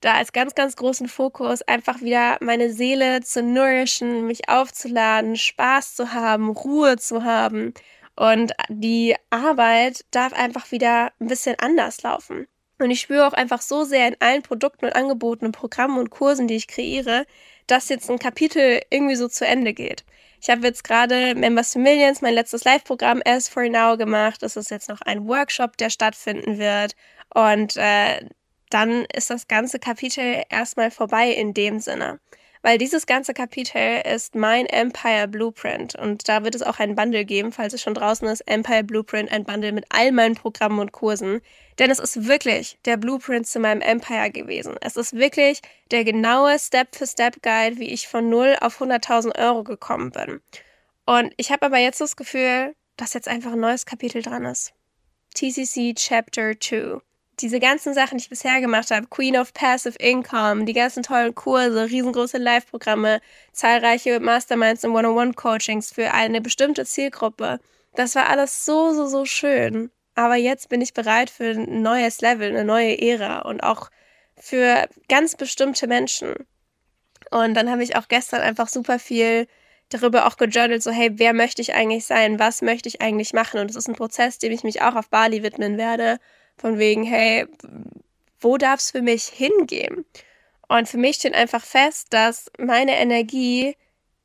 da 0.01 0.15
als 0.15 0.33
ganz, 0.33 0.57
ganz 0.57 0.75
großen 0.75 1.07
Fokus 1.07 1.63
einfach 1.63 2.01
wieder 2.01 2.39
meine 2.41 2.73
Seele 2.73 3.21
zu 3.21 3.45
nourishen, 3.45 4.27
mich 4.27 4.49
aufzuladen, 4.49 5.37
Spaß 5.37 5.95
zu 5.95 6.13
haben, 6.13 6.51
Ruhe 6.51 6.97
zu 6.97 7.23
haben. 7.23 7.73
Und 8.17 8.53
die 8.69 9.15
Arbeit 9.31 10.05
darf 10.11 10.33
einfach 10.33 10.73
wieder 10.73 11.13
ein 11.21 11.29
bisschen 11.29 11.57
anders 11.61 12.03
laufen. 12.03 12.49
Und 12.81 12.91
ich 12.91 13.01
spüre 13.01 13.29
auch 13.29 13.33
einfach 13.33 13.63
so 13.63 13.85
sehr 13.85 14.09
in 14.09 14.17
allen 14.19 14.43
Produkten 14.43 14.87
und 14.87 14.97
Angeboten 14.97 15.47
und 15.47 15.53
Programmen 15.53 15.99
und 15.99 16.11
Kursen, 16.11 16.49
die 16.49 16.57
ich 16.57 16.67
kreiere, 16.67 17.27
dass 17.69 17.91
jetzt 17.91 18.11
ein 18.11 18.19
Kapitel 18.19 18.81
irgendwie 18.91 19.17
so 19.17 19.29
zu 19.29 19.47
Ende 19.47 19.73
geht. 19.73 20.05
Ich 20.41 20.49
habe 20.49 20.67
jetzt 20.67 20.85
gerade 20.85 21.35
Members 21.35 21.73
to 21.73 21.79
Millions, 21.79 22.23
mein 22.23 22.35
letztes 22.35 22.65
Live-Programm 22.65 23.23
As 23.27 23.49
for 23.49 23.69
Now 23.69 23.97
gemacht. 23.97 24.43
Das 24.43 24.57
ist 24.57 24.71
jetzt 24.71 24.89
noch 24.89 25.01
ein 25.03 25.29
Workshop, 25.29 25.77
der 25.77 25.91
stattfinden 25.91 26.59
wird. 26.59 26.95
Und 27.35 27.77
äh, 27.77 28.27
dann 28.71 29.05
ist 29.15 29.31
das 29.31 29.49
ganze 29.49 29.79
Kapitel 29.79 30.43
erstmal 30.49 30.91
vorbei 30.91 31.31
in 31.31 31.53
dem 31.55 31.81
Sinne 31.81 32.21
weil 32.63 32.79
dieses 32.79 33.07
ganze 33.07 33.33
Kapitel 33.35 34.03
ist 34.05 34.35
mein 34.35 34.67
Empire 34.67 35.29
Blueprint 35.29 35.95
und 35.95 36.29
da 36.29 36.45
wird 36.45 36.55
es 36.55 36.63
auch 36.63 36.79
ein 36.79 36.95
Bundle 36.95 37.25
geben, 37.25 37.53
falls 37.53 37.73
es 37.73 37.83
schon 37.83 37.95
draußen 37.95 38.29
ist, 38.29 38.43
Empire 38.43 38.85
Blueprint, 38.85 39.33
ein 39.33 39.45
Bundle 39.45 39.73
mit 39.73 39.87
all 39.89 40.13
meinen 40.13 40.35
Programmen 40.35 40.79
und 40.79 40.93
Kursen, 40.93 41.41
denn 41.79 41.91
es 41.91 41.99
ist 41.99 42.27
wirklich 42.27 42.79
der 42.85 42.97
Blueprint 42.97 43.47
zu 43.47 43.61
meinem 43.61 43.81
Empire 43.81 44.31
gewesen. 44.31 44.77
Es 44.81 44.97
ist 44.97 45.15
wirklich 45.15 45.61
der 45.91 46.05
genaue 46.05 46.59
Step-für-Step-Guide, 46.59 47.79
wie 47.79 47.89
ich 47.89 48.09
von 48.09 48.29
0 48.29 48.57
auf 48.61 48.81
100.000 48.81 49.39
Euro 49.39 49.65
gekommen 49.65 50.11
bin. 50.11 50.41
Und 51.07 51.33
ich 51.39 51.51
habe 51.51 51.67
aber 51.67 51.79
jetzt 51.79 52.01
das 52.01 52.17
Gefühl, 52.17 52.75
dass 52.97 53.15
jetzt 53.15 53.29
einfach 53.29 53.53
ein 53.53 53.61
neues 53.61 53.87
Kapitel 53.87 54.23
dran 54.23 54.45
ist. 54.45 54.75
TCC 55.35 55.95
Chapter 55.95 56.53
2 56.61 57.01
diese 57.41 57.61
ganzen 57.61 57.95
Sachen, 57.95 58.19
die 58.19 58.23
ich 58.23 58.31
bisher 58.31 58.61
gemacht 58.61 58.91
habe, 58.91 59.07
Queen 59.07 59.37
of 59.37 59.53
Passive 59.53 59.97
Income, 59.99 60.65
die 60.65 60.73
ganzen 60.73 61.03
tollen 61.03 61.35
Kurse, 61.35 61.87
riesengroße 61.91 62.39
Live-Programme, 62.39 63.21
zahlreiche 63.53 64.21
Masterminds 64.21 64.85
und 64.85 64.93
One-on-One-Coachings 64.95 65.93
für 65.93 66.13
eine 66.13 66.41
bestimmte 66.41 66.85
Zielgruppe. 66.85 67.61
Das 67.95 68.15
war 68.15 68.29
alles 68.29 68.65
so, 68.65 68.93
so, 68.93 69.07
so 69.07 69.25
schön. 69.25 69.91
Aber 70.15 70.37
jetzt 70.37 70.69
bin 70.69 70.81
ich 70.81 70.95
bereit 70.95 71.31
für 71.31 71.51
ein 71.51 71.83
neues 71.83 72.21
Level, 72.21 72.51
eine 72.51 72.65
neue 72.65 73.01
Ära 73.01 73.41
und 73.41 73.63
auch 73.63 73.91
für 74.37 74.89
ganz 75.09 75.37
bestimmte 75.37 75.87
Menschen. 75.87 76.35
Und 77.31 77.55
dann 77.55 77.71
habe 77.71 77.83
ich 77.83 77.97
auch 77.97 78.09
gestern 78.09 78.41
einfach 78.41 78.69
super 78.69 78.99
viel 78.99 79.47
darüber 79.89 80.27
auch 80.27 80.37
gejournalt, 80.37 80.83
so 80.83 80.91
hey, 80.91 81.11
wer 81.15 81.33
möchte 81.33 81.63
ich 81.63 81.75
eigentlich 81.75 82.07
sein? 82.07 82.39
Was 82.39 82.63
möchte 82.63 82.89
ich 82.89 83.01
eigentlich 83.01 83.33
machen? 83.33 83.61
Und 83.61 83.71
es 83.71 83.77
ist 83.77 83.89
ein 83.89 83.97
Prozess, 83.97 84.39
dem 84.39 84.53
ich 84.53 84.63
mich 84.63 84.83
auch 84.83 84.95
auf 84.95 85.09
Bali 85.09 85.43
widmen 85.43 85.79
werde 85.79 86.19
von 86.61 86.79
wegen, 86.79 87.05
hey, 87.05 87.47
wo 88.41 88.57
darf 88.59 88.81
es 88.81 88.91
für 88.91 89.03
mich 89.03 89.25
hingehen? 89.25 90.05
Und 90.69 90.89
für 90.89 90.99
mich 90.99 91.17
steht 91.17 91.35
einfach 91.35 91.65
fest, 91.65 92.09
dass 92.11 92.51
meine 92.59 92.97
Energie 92.97 93.77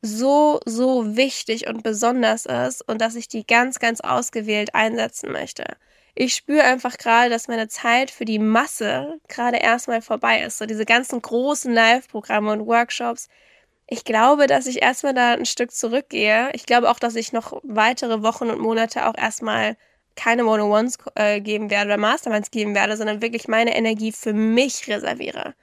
so, 0.02 0.60
so 0.64 1.16
wichtig 1.16 1.66
und 1.66 1.82
besonders 1.82 2.46
ist 2.46 2.86
und 2.88 3.00
dass 3.00 3.16
ich 3.16 3.28
die 3.28 3.46
ganz, 3.46 3.78
ganz 3.78 4.00
ausgewählt 4.00 4.74
einsetzen 4.74 5.32
möchte. 5.32 5.64
Ich 6.14 6.34
spüre 6.34 6.62
einfach 6.62 6.96
gerade, 6.98 7.30
dass 7.30 7.48
meine 7.48 7.68
Zeit 7.68 8.10
für 8.10 8.24
die 8.24 8.38
Masse 8.38 9.18
gerade 9.28 9.58
erstmal 9.58 10.00
vorbei 10.00 10.42
ist. 10.42 10.58
So 10.58 10.66
diese 10.66 10.86
ganzen 10.86 11.20
großen 11.20 11.72
Live-Programme 11.72 12.52
und 12.52 12.66
Workshops. 12.66 13.28
Ich 13.86 14.04
glaube, 14.04 14.46
dass 14.46 14.66
ich 14.66 14.82
erstmal 14.82 15.14
da 15.14 15.32
ein 15.32 15.46
Stück 15.46 15.72
zurückgehe. 15.72 16.50
Ich 16.54 16.64
glaube 16.64 16.90
auch, 16.90 16.98
dass 16.98 17.16
ich 17.16 17.32
noch 17.32 17.60
weitere 17.64 18.22
Wochen 18.22 18.48
und 18.50 18.60
Monate 18.60 19.06
auch 19.06 19.16
erstmal 19.16 19.76
keine 20.16 20.46
One-on-Ones 20.46 20.98
äh, 21.14 21.40
geben 21.40 21.70
werde 21.70 21.86
oder 21.86 21.98
Masterminds 21.98 22.50
geben 22.50 22.74
werde, 22.74 22.96
sondern 22.96 23.22
wirklich 23.22 23.48
meine 23.48 23.76
Energie 23.76 24.12
für 24.12 24.32
mich 24.32 24.88
reserviere. 24.88 25.54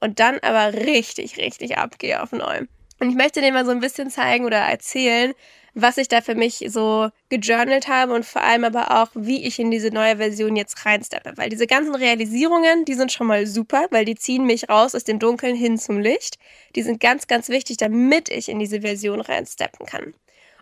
Und 0.00 0.20
dann 0.20 0.38
aber 0.40 0.74
richtig, 0.74 1.38
richtig 1.38 1.78
abgehe 1.78 2.22
auf 2.22 2.32
neu. 2.32 2.66
Und 3.00 3.10
ich 3.10 3.16
möchte 3.16 3.40
dir 3.40 3.52
mal 3.52 3.64
so 3.64 3.70
ein 3.70 3.80
bisschen 3.80 4.10
zeigen 4.10 4.44
oder 4.44 4.58
erzählen, 4.58 5.34
was 5.74 5.98
ich 5.98 6.06
da 6.06 6.20
für 6.20 6.36
mich 6.36 6.64
so 6.68 7.10
gejournalt 7.28 7.88
habe 7.88 8.14
und 8.14 8.24
vor 8.24 8.42
allem 8.42 8.64
aber 8.64 9.02
auch, 9.02 9.08
wie 9.14 9.44
ich 9.44 9.58
in 9.58 9.70
diese 9.70 9.88
neue 9.90 10.18
Version 10.18 10.54
jetzt 10.54 10.86
reinsteppe. 10.86 11.32
Weil 11.36 11.48
diese 11.48 11.66
ganzen 11.66 11.94
Realisierungen, 11.94 12.84
die 12.84 12.94
sind 12.94 13.10
schon 13.10 13.26
mal 13.26 13.46
super, 13.46 13.86
weil 13.90 14.04
die 14.04 14.14
ziehen 14.14 14.46
mich 14.46 14.68
raus 14.68 14.94
aus 14.94 15.04
dem 15.04 15.18
Dunkeln 15.18 15.56
hin 15.56 15.76
zum 15.76 15.98
Licht. 15.98 16.38
Die 16.76 16.82
sind 16.82 17.00
ganz, 17.00 17.26
ganz 17.26 17.48
wichtig, 17.48 17.76
damit 17.78 18.28
ich 18.28 18.48
in 18.48 18.60
diese 18.60 18.82
Version 18.82 19.20
reinsteppen 19.20 19.86
kann. 19.86 20.14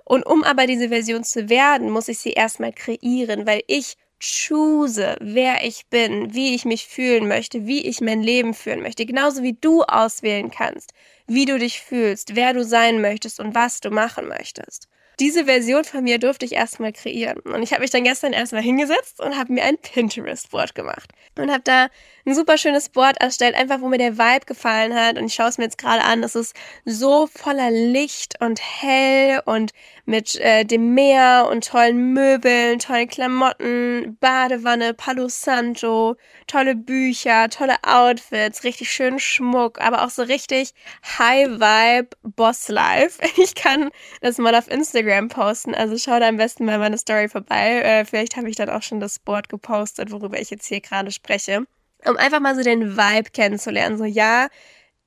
Und 0.05 0.25
um 0.27 0.43
aber 0.45 0.67
diese 0.67 0.89
Version 0.89 1.25
zu 1.25 1.49
werden, 1.49 1.91
muss 1.91 2.09
ich 2.09 2.19
sie 2.19 2.33
erstmal 2.33 2.73
kreieren, 2.73 3.47
weil 3.47 3.63
ich 3.67 3.97
choose, 4.23 5.17
wer 5.21 5.65
ich 5.67 5.87
bin, 5.87 6.33
wie 6.35 6.55
ich 6.55 6.65
mich 6.65 6.87
fühlen 6.87 7.27
möchte, 7.27 7.67
wie 7.67 7.87
ich 7.87 8.01
mein 8.01 8.23
Leben 8.23 8.55
führen 8.55 8.83
möchte. 8.83 9.05
Genauso 9.05 9.43
wie 9.43 9.55
du 9.61 9.83
auswählen 9.83 10.51
kannst, 10.51 10.93
wie 11.27 11.45
du 11.45 11.59
dich 11.59 11.81
fühlst, 11.81 12.37
wer 12.37 12.53
du 12.53 12.65
sein 12.65 13.01
möchtest 13.01 13.41
und 13.41 13.55
was 13.55 13.81
du 13.81 13.91
machen 13.91 14.29
möchtest. 14.29 14.89
Diese 15.21 15.45
Version 15.45 15.85
von 15.85 16.05
mir 16.05 16.19
durfte 16.19 16.47
ich 16.47 16.53
erstmal 16.53 16.93
kreieren. 16.93 17.39
Und 17.41 17.63
ich 17.63 17.73
habe 17.73 17.83
mich 17.83 17.91
dann 17.91 18.05
gestern 18.05 18.33
erstmal 18.33 18.63
hingesetzt 18.63 19.21
und 19.21 19.37
habe 19.37 19.53
mir 19.53 19.65
ein 19.65 19.79
Pinterest-Board 19.79 20.75
gemacht. 20.75 21.13
Und 21.39 21.51
habe 21.51 21.63
da 21.65 21.89
ein 22.25 22.35
super 22.35 22.59
schönes 22.59 22.89
Board 22.89 23.21
erstellt, 23.21 23.55
einfach 23.55 23.81
wo 23.81 23.89
mir 23.89 23.99
der 23.99 24.19
Vibe 24.19 24.47
gefallen 24.47 24.95
hat. 24.95 25.19
Und 25.19 25.27
ich 25.27 25.35
schaue 25.35 25.49
es 25.49 25.59
mir 25.59 25.65
jetzt 25.65 25.79
gerade 25.79 26.03
an. 26.03 26.23
Es 26.23 26.35
ist 26.35 26.55
so 26.85 27.27
voller 27.27 27.71
Licht 27.71 28.41
und 28.41 28.61
hell 28.61 29.43
und 29.45 29.73
mit 30.05 30.35
äh, 30.37 30.65
dem 30.65 30.95
Meer 30.95 31.49
und 31.51 31.69
tollen 31.69 32.13
Möbeln, 32.13 32.79
tollen 32.79 33.09
Klamotten, 33.09 34.17
Badewanne, 34.21 34.95
Palo 34.95 35.29
Santo, 35.29 36.17
tolle 36.47 36.75
Bücher, 36.75 37.49
tolle 37.49 37.77
Outfits, 37.85 38.65
richtig 38.65 38.91
schönen 38.91 39.21
Schmuck, 39.21 39.81
aber 39.81 40.05
auch 40.05 40.11
so 40.11 40.23
richtig 40.23 40.75
High 41.19 41.49
Vibe 41.49 42.17
Boss 42.23 42.69
Life. 42.69 43.21
Ich 43.43 43.55
kann 43.55 43.91
das 44.21 44.39
mal 44.39 44.55
auf 44.55 44.71
Instagram 44.71 45.12
posten, 45.29 45.75
also 45.75 45.97
schau 45.99 46.19
da 46.19 46.29
am 46.29 46.37
besten 46.37 46.65
mal 46.65 46.79
meine 46.79 46.99
Story 46.99 47.29
vorbei. 47.29 47.81
Äh, 47.83 48.05
vielleicht 48.05 48.37
habe 48.37 48.49
ich 48.49 48.57
dann 48.57 48.71
auch 48.71 48.83
schon 48.83 49.01
das 49.01 49.19
Board 49.19 49.49
gepostet, 49.49 50.11
worüber 50.11 50.41
ich 50.41 50.51
jetzt 50.51 50.67
hier 50.67 50.81
gerade 50.81 51.11
spreche. 51.11 51.65
Um 52.05 52.17
einfach 52.17 52.41
mal 52.41 52.55
so 52.57 52.63
den 52.63 52.97
Vibe 52.97 53.31
kennenzulernen. 53.31 53.99
So, 53.99 54.05
ja, 54.05 54.49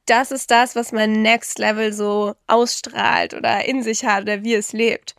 das 0.06 0.32
ist 0.32 0.52
das, 0.52 0.76
was 0.76 0.92
mein 0.92 1.22
Next 1.22 1.60
Level 1.60 1.92
so 1.94 2.36
ausstrahlt 2.48 3.34
oder 3.34 3.66
in 3.66 3.84
sich 3.84 4.06
hat 4.06 4.24
oder 4.24 4.44
wie 4.44 4.54
es 4.54 4.74
lebt. 4.74 5.16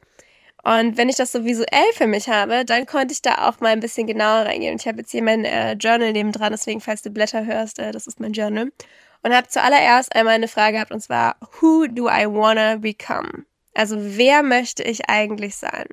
Und 0.63 0.97
wenn 0.97 1.09
ich 1.09 1.17
das 1.17 1.31
so 1.33 1.45
visuell 1.45 1.93
für 1.95 2.09
mich 2.09 2.29
habe, 2.29 2.65
dann 2.65 2.87
konnte 2.87 3.13
ich 3.13 3.23
da 3.23 3.49
auch 3.49 3.61
mal 3.61 3.69
ein 3.69 3.81
bisschen 3.81 4.07
genauer 4.07 4.47
reingehen. 4.47 4.73
Und 4.73 4.81
ich 4.81 4.89
habe 4.89 4.99
jetzt 4.99 5.13
hier 5.13 5.23
mein 5.23 5.45
äh, 5.45 5.75
Journal 5.75 6.13
neben 6.13 6.33
dran, 6.33 6.51
deswegen, 6.53 6.81
falls 6.81 7.03
du 7.03 7.11
Blätter 7.11 7.47
hörst, 7.47 7.79
äh, 7.79 7.93
das 7.93 8.09
ist 8.09 8.19
mein 8.19 8.33
Journal. 8.33 8.73
Und 9.23 9.35
habe 9.35 9.49
zuallererst 9.49 10.15
einmal 10.15 10.35
eine 10.35 10.49
Frage 10.49 10.75
gehabt, 10.75 10.91
und 10.91 11.01
zwar, 11.01 11.37
who 11.61 11.87
do 11.87 12.09
I 12.09 12.27
wanna 12.27 12.77
become? 12.77 13.45
Also, 13.77 13.97
wer 13.99 14.43
möchte 14.43 14.83
ich 14.83 15.11
eigentlich 15.11 15.57
sein? 15.57 15.87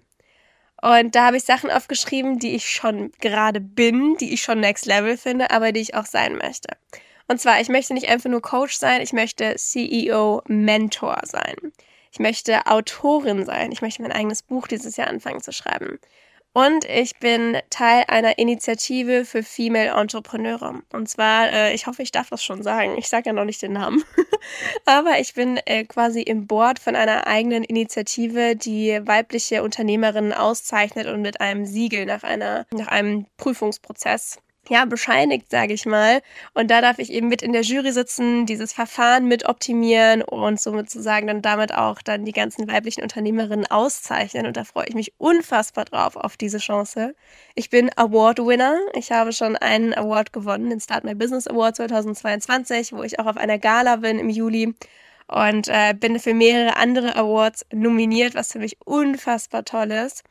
Und 0.81 1.15
da 1.15 1.27
habe 1.27 1.37
ich 1.37 1.43
Sachen 1.43 1.69
aufgeschrieben, 1.69 2.39
die 2.39 2.55
ich 2.55 2.69
schon 2.69 3.11
gerade 3.19 3.61
bin, 3.61 4.15
die 4.17 4.33
ich 4.33 4.41
schon 4.41 4.59
Next 4.59 4.85
Level 4.85 5.17
finde, 5.17 5.51
aber 5.51 5.71
die 5.71 5.81
ich 5.81 5.95
auch 5.95 6.05
sein 6.05 6.37
möchte. 6.37 6.69
Und 7.27 7.39
zwar, 7.39 7.61
ich 7.61 7.69
möchte 7.69 7.93
nicht 7.93 8.09
einfach 8.09 8.29
nur 8.29 8.41
Coach 8.41 8.77
sein, 8.77 9.01
ich 9.01 9.13
möchte 9.13 9.55
CEO-Mentor 9.55 11.21
sein. 11.23 11.55
Ich 12.13 12.19
möchte 12.19 12.67
Autorin 12.67 13.43
sein. 13.43 13.71
Ich 13.71 13.81
möchte 13.81 14.01
mein 14.03 14.11
eigenes 14.11 14.43
Buch 14.43 14.67
dieses 14.67 14.97
Jahr 14.97 15.07
anfangen 15.07 15.41
zu 15.41 15.51
schreiben. 15.51 15.99
Und 16.53 16.85
ich 16.85 17.17
bin 17.17 17.57
Teil 17.71 18.05
einer 18.07 18.37
Initiative 18.37 19.25
für 19.25 19.41
Female 19.41 19.99
Entrepreneure. 19.99 20.83
Und 20.93 21.09
zwar, 21.09 21.51
äh, 21.51 21.73
ich 21.73 21.87
hoffe, 21.87 22.03
ich 22.03 22.11
darf 22.11 22.29
das 22.29 22.43
schon 22.43 22.61
sagen. 22.61 22.95
Ich 22.97 23.09
sage 23.09 23.27
ja 23.27 23.33
noch 23.33 23.43
nicht 23.43 23.63
den 23.63 23.73
Namen. 23.73 24.03
Aber 24.85 25.19
ich 25.19 25.33
bin 25.33 25.57
äh, 25.65 25.83
quasi 25.83 26.21
im 26.21 26.45
Board 26.45 26.77
von 26.77 26.95
einer 26.95 27.25
eigenen 27.25 27.63
Initiative, 27.63 28.55
die 28.55 28.99
weibliche 29.03 29.63
Unternehmerinnen 29.63 30.31
auszeichnet 30.31 31.07
und 31.07 31.23
mit 31.23 31.41
einem 31.41 31.65
Siegel 31.65 32.05
nach 32.05 32.21
einer, 32.21 32.67
nach 32.71 32.87
einem 32.87 33.25
Prüfungsprozess 33.37 34.37
ja, 34.69 34.85
bescheinigt, 34.85 35.51
sage 35.51 35.73
ich 35.73 35.85
mal. 35.85 36.21
Und 36.53 36.71
da 36.71 36.81
darf 36.81 36.99
ich 36.99 37.11
eben 37.11 37.27
mit 37.27 37.41
in 37.41 37.51
der 37.51 37.63
Jury 37.63 37.91
sitzen, 37.91 38.45
dieses 38.45 38.71
Verfahren 38.71 39.27
mit 39.27 39.45
optimieren 39.47 40.21
und 40.21 40.59
somit 40.59 40.89
sozusagen 40.89 41.27
dann 41.27 41.41
damit 41.41 41.73
auch 41.73 42.01
dann 42.01 42.23
die 42.25 42.31
ganzen 42.31 42.67
weiblichen 42.67 43.03
Unternehmerinnen 43.03 43.69
auszeichnen. 43.69 44.45
Und 44.45 44.55
da 44.55 44.63
freue 44.63 44.87
ich 44.87 44.95
mich 44.95 45.13
unfassbar 45.17 45.85
drauf 45.85 46.15
auf 46.15 46.37
diese 46.37 46.59
Chance. 46.59 47.13
Ich 47.55 47.69
bin 47.69 47.89
Award-Winner. 47.95 48.77
Ich 48.93 49.11
habe 49.11 49.33
schon 49.33 49.57
einen 49.57 49.93
Award 49.93 50.31
gewonnen, 50.31 50.69
den 50.69 50.79
Start 50.79 51.03
My 51.03 51.13
Business 51.13 51.47
Award 51.47 51.75
2022, 51.75 52.93
wo 52.93 53.03
ich 53.03 53.19
auch 53.19 53.25
auf 53.25 53.37
einer 53.37 53.59
Gala 53.59 53.97
bin 53.97 54.17
im 54.17 54.29
Juli 54.29 54.73
und 55.27 55.67
äh, 55.67 55.93
bin 55.93 56.19
für 56.19 56.33
mehrere 56.33 56.77
andere 56.77 57.15
Awards 57.15 57.65
nominiert, 57.73 58.35
was 58.35 58.53
für 58.53 58.59
mich 58.59 58.77
unfassbar 58.85 59.65
toll 59.65 59.91
ist. 59.91 60.23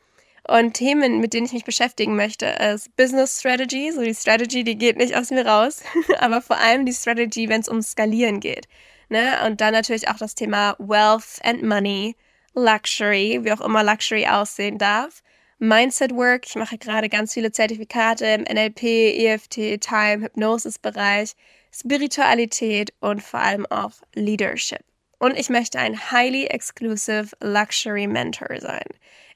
Und 0.47 0.73
Themen, 0.73 1.19
mit 1.19 1.33
denen 1.33 1.45
ich 1.45 1.53
mich 1.53 1.63
beschäftigen 1.63 2.15
möchte, 2.15 2.47
ist 2.47 2.95
Business 2.97 3.39
Strategy. 3.39 3.91
So 3.91 4.01
die 4.01 4.13
Strategy, 4.13 4.63
die 4.63 4.77
geht 4.77 4.97
nicht 4.97 5.15
aus 5.15 5.31
mir 5.31 5.45
raus, 5.45 5.81
aber 6.19 6.41
vor 6.41 6.57
allem 6.57 6.85
die 6.85 6.93
Strategy, 6.93 7.47
wenn 7.47 7.61
es 7.61 7.69
um 7.69 7.81
Skalieren 7.81 8.39
geht. 8.39 8.67
Ne? 9.09 9.39
Und 9.45 9.61
dann 9.61 9.73
natürlich 9.73 10.09
auch 10.09 10.17
das 10.17 10.35
Thema 10.35 10.75
Wealth 10.79 11.39
and 11.43 11.63
Money, 11.63 12.15
Luxury, 12.55 13.39
wie 13.43 13.53
auch 13.53 13.61
immer 13.61 13.83
Luxury 13.83 14.27
aussehen 14.27 14.77
darf. 14.77 15.23
Mindset 15.59 16.11
Work, 16.13 16.45
ich 16.47 16.55
mache 16.55 16.77
gerade 16.77 17.07
ganz 17.07 17.33
viele 17.33 17.51
Zertifikate 17.51 18.25
im 18.25 18.41
NLP, 18.41 18.83
EFT, 18.83 19.79
Time, 19.79 20.23
Hypnosis-Bereich, 20.25 21.35
Spiritualität 21.71 22.93
und 22.99 23.23
vor 23.23 23.39
allem 23.39 23.65
auch 23.67 23.93
Leadership. 24.13 24.83
Und 25.19 25.37
ich 25.37 25.49
möchte 25.49 25.79
ein 25.79 26.11
highly 26.11 26.47
exclusive 26.47 27.29
Luxury 27.41 28.07
Mentor 28.07 28.59
sein. 28.59 28.85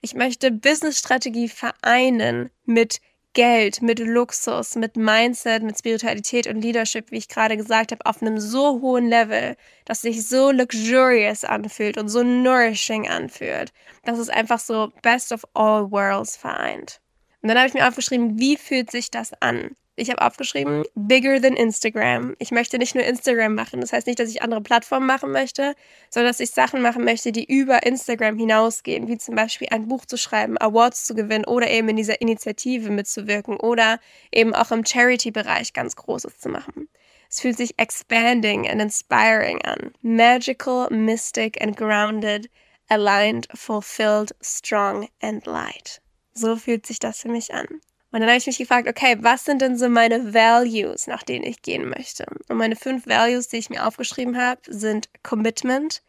Ich 0.02 0.14
möchte 0.14 0.52
Business-Strategie 0.52 1.50
vereinen 1.50 2.50
mit 2.66 3.00
Geld, 3.38 3.84
mit 3.84 4.00
Luxus, 4.00 4.76
mit 4.76 4.96
Mindset, 4.96 5.62
mit 5.62 5.78
Spiritualität 5.78 6.48
und 6.48 6.62
Leadership, 6.62 7.12
wie 7.12 7.18
ich 7.18 7.28
gerade 7.28 7.56
gesagt 7.56 7.92
habe, 7.92 8.04
auf 8.06 8.22
einem 8.22 8.40
so 8.40 8.82
hohen 8.82 9.10
Level, 9.10 9.56
dass 9.86 10.02
sich 10.02 10.28
so 10.28 10.50
luxurious 10.50 11.44
anfühlt 11.44 11.98
und 11.98 12.10
so 12.10 12.24
nourishing 12.24 13.08
anfühlt, 13.08 13.72
dass 14.06 14.18
es 14.18 14.30
einfach 14.30 14.60
so 14.60 14.92
best 15.04 15.32
of 15.32 15.44
all 15.54 15.92
worlds 15.92 16.36
vereint. 16.36 17.00
Und 17.44 17.50
dann 17.50 17.60
habe 17.60 17.68
ich 17.68 17.76
mir 17.76 17.88
aufgeschrieben, 17.88 18.40
wie 18.40 18.58
fühlt 18.58 18.90
sich 18.90 19.12
das 19.12 19.34
an? 19.40 19.76
Ich 20.00 20.12
habe 20.12 20.22
aufgeschrieben, 20.22 20.84
bigger 20.94 21.42
than 21.42 21.56
Instagram. 21.56 22.36
Ich 22.38 22.52
möchte 22.52 22.78
nicht 22.78 22.94
nur 22.94 23.04
Instagram 23.04 23.56
machen. 23.56 23.82
Das 23.82 23.92
heißt 23.92 24.06
nicht, 24.06 24.20
dass 24.20 24.30
ich 24.30 24.44
andere 24.44 24.62
Plattformen 24.62 25.08
machen 25.08 25.32
möchte, 25.32 25.74
sondern 26.12 26.30
dass 26.30 26.40
ich 26.40 26.52
Sachen 26.52 26.84
machen 26.84 27.04
möchte, 27.04 27.32
die 27.32 27.44
über 27.44 27.82
Instagram 27.82 28.38
hinausgehen, 28.38 29.08
wie 29.08 29.18
zum 29.18 29.34
Beispiel 29.34 29.70
ein 29.72 29.88
Buch 29.88 30.06
zu 30.06 30.16
schreiben, 30.16 30.56
Awards 30.60 31.06
zu 31.06 31.16
gewinnen 31.16 31.46
oder 31.46 31.68
eben 31.72 31.90
in 31.90 31.96
dieser 31.96 32.22
Initiative 32.22 32.92
mitzuwirken 32.92 33.58
oder 33.58 34.00
eben 34.32 34.54
auch 34.54 34.70
im 34.70 34.86
Charity-Bereich 34.86 35.74
ganz 35.74 35.96
Großes 35.96 36.38
zu 36.38 36.50
machen. 36.50 36.88
Es 37.28 37.40
fühlt 37.40 37.58
sich 37.58 37.80
expanding 37.80 38.70
and 38.70 38.80
inspiring 38.80 39.64
an. 39.64 39.94
Magical, 40.04 40.90
mystic 40.92 41.60
and 41.60 41.76
grounded, 41.76 42.52
aligned, 42.88 43.48
fulfilled, 43.56 44.36
strong 44.42 45.10
and 45.24 45.44
light. 45.48 46.04
So 46.36 46.56
fühlt 46.56 46.86
sich 46.86 47.00
das 47.00 47.22
für 47.22 47.30
mich 47.30 47.52
an. 47.52 47.66
Und 48.12 48.22
dann 48.22 48.30
habe 48.30 48.38
ich 48.38 48.48
mich 48.48 48.58
gefragt, 48.58 48.88
okay, 48.88 49.18
was 49.20 49.44
sind 49.44 49.62
denn 49.62 49.78
so 49.78 49.90
meine 49.90 50.34
Values, 50.34 51.08
nach 51.08 51.24
denen 51.24 51.44
ich 51.44 51.62
gehen 51.62 51.90
möchte? 51.90 52.26
Und 52.48 52.58
meine 52.58 52.76
fünf 52.76 53.06
Values, 53.06 53.50
die 53.50 53.58
ich 53.58 53.70
mir 53.70 53.86
aufgeschrieben 53.86 54.38
habe, 54.38 54.62
sind 54.68 55.10
Commitment, 55.24 56.02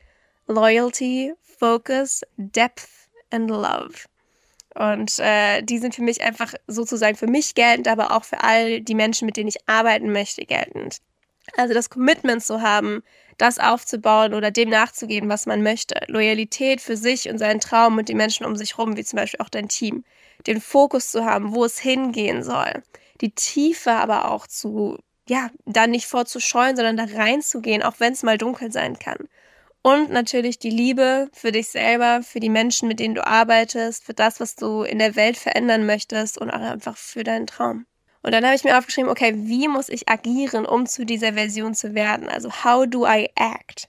Loyalty, 0.47 1.35
Focus, 1.43 2.23
Depth 2.37 2.89
and 3.31 3.51
Love. 3.51 3.95
Und 4.75 5.19
äh, 5.19 5.61
die 5.63 5.79
sind 5.79 5.97
für 5.97 6.03
mich 6.03 6.23
einfach 6.23 6.55
sozusagen 6.69 7.17
für 7.17 7.27
mich 7.27 7.55
geltend, 7.55 7.89
aber 7.89 8.13
auch 8.13 8.25
für 8.25 8.45
all 8.45 8.81
die 8.81 8.95
Menschen, 8.95 9.27
mit 9.27 9.37
denen 9.37 9.49
ich 9.49 9.69
arbeiten 9.69 10.13
möchte, 10.13 10.47
geltend. 10.47 10.99
Also 11.57 11.75
das 11.75 11.91
Commitment 11.91 12.43
zu 12.43 12.61
haben, 12.61 13.03
das 13.39 13.59
aufzubauen 13.59 14.35
oder 14.35 14.51
dem 14.51 14.69
nachzugehen, 14.69 15.29
was 15.29 15.47
man 15.47 15.63
möchte. 15.63 16.01
Loyalität 16.09 16.81
für 16.81 16.97
sich 16.97 17.29
und 17.29 17.39
seinen 17.39 17.61
Traum 17.61 17.99
und 17.99 18.09
die 18.09 18.15
Menschen 18.15 18.45
um 18.45 18.57
sich 18.57 18.77
herum, 18.77 18.97
wie 18.97 19.05
zum 19.05 19.19
Beispiel 19.19 19.41
auch 19.41 19.49
dein 19.49 19.69
Team 19.69 20.05
den 20.47 20.61
Fokus 20.61 21.11
zu 21.11 21.25
haben, 21.25 21.55
wo 21.55 21.65
es 21.65 21.79
hingehen 21.79 22.43
soll. 22.43 22.83
Die 23.21 23.31
Tiefe 23.31 23.93
aber 23.93 24.31
auch 24.31 24.47
zu, 24.47 24.99
ja, 25.29 25.51
da 25.67 25.87
nicht 25.87 26.07
vorzuscheuen, 26.07 26.77
sondern 26.77 26.97
da 26.97 27.05
reinzugehen, 27.05 27.83
auch 27.83 27.95
wenn 27.99 28.13
es 28.13 28.23
mal 28.23 28.39
dunkel 28.39 28.73
sein 28.73 28.99
kann. 28.99 29.29
Und 29.83 30.11
natürlich 30.11 30.59
die 30.59 30.71
Liebe 30.71 31.29
für 31.33 31.53
dich 31.53 31.69
selber, 31.69 32.23
für 32.23 32.41
die 32.41 32.51
Menschen, 32.51 32.89
mit 32.89 33.01
denen 33.01 33.15
du 33.15 33.27
arbeitest, 33.27 34.05
für 34.05 34.15
das, 34.15 34.41
was 34.41 34.57
du 34.57 34.83
in 34.83 34.99
der 34.99 35.17
Welt 35.17 35.37
verändern 35.37 35.87
möchtest 35.87 36.39
und 36.39 36.51
auch 36.51 36.61
einfach 36.61 36.97
für 36.97 37.25
deinen 37.25 37.47
Traum. 37.47 37.87
Und 38.23 38.33
dann 38.33 38.45
habe 38.45 38.57
ich 38.57 38.65
mir 38.65 38.77
aufgeschrieben, 38.77 39.11
okay, 39.11 39.33
wie 39.35 39.69
muss 39.69 39.89
ich 39.89 40.09
agieren, 40.09 40.67
um 40.67 40.87
zu 40.87 41.07
dieser 41.07 41.35
Version 41.35 41.75
zu 41.75 41.95
werden? 41.95 42.29
Also, 42.29 42.51
how 42.65 42.87
do 42.87 43.07
I 43.07 43.31
act? 43.37 43.89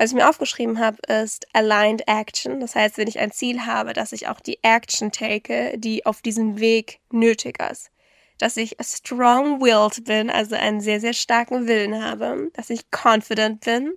Was 0.00 0.10
ich 0.10 0.16
mir 0.16 0.28
aufgeschrieben 0.28 0.78
habe, 0.78 0.96
ist 1.08 1.46
Aligned 1.52 2.08
Action. 2.08 2.60
Das 2.60 2.74
heißt, 2.74 2.96
wenn 2.96 3.06
ich 3.06 3.18
ein 3.18 3.32
Ziel 3.32 3.66
habe, 3.66 3.92
dass 3.92 4.12
ich 4.12 4.28
auch 4.28 4.40
die 4.40 4.58
Action 4.62 5.12
take, 5.12 5.76
die 5.76 6.06
auf 6.06 6.22
diesem 6.22 6.58
Weg 6.58 7.00
nötig 7.12 7.62
ist. 7.70 7.90
Dass 8.38 8.56
ich 8.56 8.76
strong-willed 8.80 10.04
bin, 10.04 10.30
also 10.30 10.56
einen 10.56 10.80
sehr, 10.80 11.00
sehr 11.00 11.12
starken 11.12 11.68
Willen 11.68 12.02
habe. 12.02 12.50
Dass 12.54 12.70
ich 12.70 12.90
confident 12.90 13.60
bin. 13.60 13.92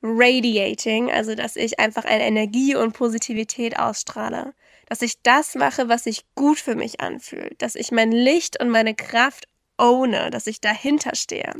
Radiating, 0.00 1.10
also 1.10 1.34
dass 1.34 1.56
ich 1.56 1.80
einfach 1.80 2.04
eine 2.04 2.24
Energie 2.24 2.76
und 2.76 2.92
Positivität 2.92 3.78
ausstrahle. 3.78 4.54
Dass 4.88 5.02
ich 5.02 5.22
das 5.22 5.54
mache, 5.54 5.88
was 5.88 6.04
sich 6.04 6.24
gut 6.34 6.58
für 6.58 6.74
mich 6.74 7.00
anfühlt. 7.00 7.60
Dass 7.60 7.74
ich 7.74 7.92
mein 7.92 8.12
Licht 8.12 8.60
und 8.60 8.70
meine 8.70 8.94
Kraft 8.94 9.46
owne, 9.76 10.30
dass 10.30 10.46
ich 10.46 10.60
dahinter 10.60 11.14
stehe 11.14 11.54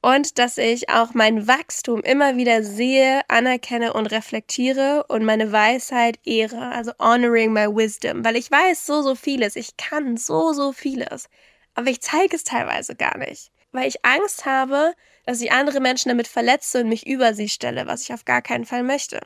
und 0.00 0.38
dass 0.38 0.58
ich 0.58 0.88
auch 0.88 1.14
mein 1.14 1.48
Wachstum 1.48 2.00
immer 2.02 2.36
wieder 2.36 2.62
sehe, 2.62 3.22
anerkenne 3.28 3.92
und 3.92 4.06
reflektiere 4.06 5.04
und 5.08 5.24
meine 5.24 5.50
Weisheit 5.50 6.18
ehre, 6.24 6.70
also 6.70 6.92
honoring 7.00 7.52
my 7.52 7.66
wisdom, 7.66 8.24
weil 8.24 8.36
ich 8.36 8.50
weiß 8.50 8.86
so, 8.86 9.02
so 9.02 9.14
vieles, 9.14 9.56
ich 9.56 9.76
kann 9.76 10.16
so, 10.16 10.52
so 10.52 10.72
vieles, 10.72 11.28
aber 11.74 11.90
ich 11.90 12.00
zeige 12.00 12.36
es 12.36 12.44
teilweise 12.44 12.94
gar 12.94 13.18
nicht, 13.18 13.50
weil 13.72 13.88
ich 13.88 14.04
Angst 14.04 14.46
habe, 14.46 14.94
dass 15.26 15.40
ich 15.40 15.52
andere 15.52 15.80
Menschen 15.80 16.10
damit 16.10 16.28
verletze 16.28 16.80
und 16.80 16.88
mich 16.88 17.06
über 17.06 17.34
sie 17.34 17.48
stelle, 17.48 17.86
was 17.86 18.02
ich 18.02 18.12
auf 18.14 18.24
gar 18.24 18.42
keinen 18.42 18.64
Fall 18.66 18.84
möchte. 18.84 19.20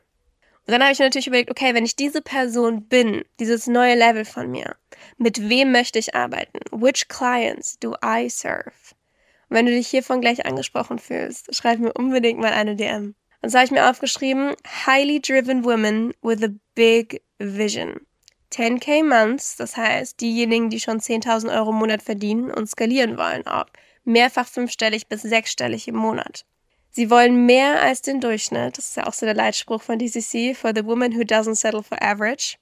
Und 0.66 0.72
dann 0.72 0.82
habe 0.82 0.92
ich 0.92 0.98
mir 1.00 1.06
natürlich 1.06 1.26
überlegt, 1.26 1.50
okay, 1.50 1.74
wenn 1.74 1.84
ich 1.84 1.96
diese 1.96 2.22
Person 2.22 2.84
bin, 2.84 3.24
dieses 3.40 3.66
neue 3.66 3.96
Level 3.96 4.24
von 4.24 4.50
mir, 4.50 4.76
mit 5.18 5.48
wem 5.48 5.72
möchte 5.72 5.98
ich 5.98 6.14
arbeiten? 6.14 6.60
Which 6.70 7.08
clients 7.08 7.78
do 7.80 7.96
I 8.04 8.28
serve? 8.28 8.72
Und 9.48 9.56
wenn 9.56 9.66
du 9.66 9.72
dich 9.72 9.88
hiervon 9.88 10.20
gleich 10.20 10.46
angesprochen 10.46 10.98
fühlst, 10.98 11.54
schreib 11.54 11.80
mir 11.80 11.92
unbedingt 11.92 12.38
mal 12.38 12.52
eine 12.52 12.76
DM. 12.76 13.14
Und 13.42 13.50
so 13.50 13.58
habe 13.58 13.66
ich 13.66 13.72
mir 13.72 13.90
aufgeschrieben, 13.90 14.54
highly 14.86 15.20
driven 15.20 15.64
women 15.64 16.14
with 16.22 16.44
a 16.44 16.50
big 16.76 17.20
vision. 17.38 18.06
10k 18.52 19.02
months, 19.02 19.56
das 19.56 19.76
heißt 19.76 20.20
diejenigen, 20.20 20.70
die 20.70 20.78
schon 20.78 21.00
10.000 21.00 21.52
Euro 21.56 21.70
im 21.70 21.76
Monat 21.76 22.02
verdienen 22.02 22.50
und 22.50 22.68
skalieren 22.68 23.18
wollen, 23.18 23.46
auch 23.46 23.66
mehrfach 24.04 24.46
fünfstellig 24.46 25.08
bis 25.08 25.22
sechsstellig 25.22 25.88
im 25.88 25.96
Monat. 25.96 26.44
Sie 26.94 27.08
wollen 27.08 27.46
mehr 27.46 27.80
als 27.80 28.02
den 28.02 28.20
Durchschnitt. 28.20 28.76
Das 28.76 28.88
ist 28.88 28.96
ja 28.96 29.06
auch 29.06 29.14
so 29.14 29.24
der 29.24 29.34
Leitspruch 29.34 29.82
von 29.82 29.98
DCC, 29.98 30.54
for 30.54 30.72
the 30.74 30.84
woman 30.84 31.16
who 31.16 31.22
doesn't 31.22 31.54
settle 31.54 31.82
for 31.82 32.02
average. 32.02 32.56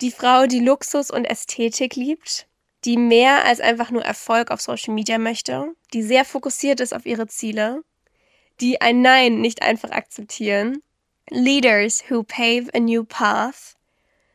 Die 0.00 0.10
Frau, 0.10 0.46
die 0.46 0.58
Luxus 0.58 1.10
und 1.10 1.24
Ästhetik 1.24 1.94
liebt, 1.94 2.48
die 2.84 2.96
mehr 2.96 3.44
als 3.44 3.60
einfach 3.60 3.92
nur 3.92 4.04
Erfolg 4.04 4.50
auf 4.50 4.60
Social 4.60 4.92
Media 4.92 5.18
möchte, 5.18 5.72
die 5.92 6.02
sehr 6.02 6.24
fokussiert 6.24 6.80
ist 6.80 6.94
auf 6.94 7.06
ihre 7.06 7.28
Ziele, 7.28 7.82
die 8.60 8.80
ein 8.80 9.02
Nein 9.02 9.40
nicht 9.40 9.62
einfach 9.62 9.90
akzeptieren. 9.90 10.82
Leaders 11.30 12.02
who 12.08 12.24
pave 12.24 12.68
a 12.74 12.80
new 12.80 13.04
path. 13.04 13.76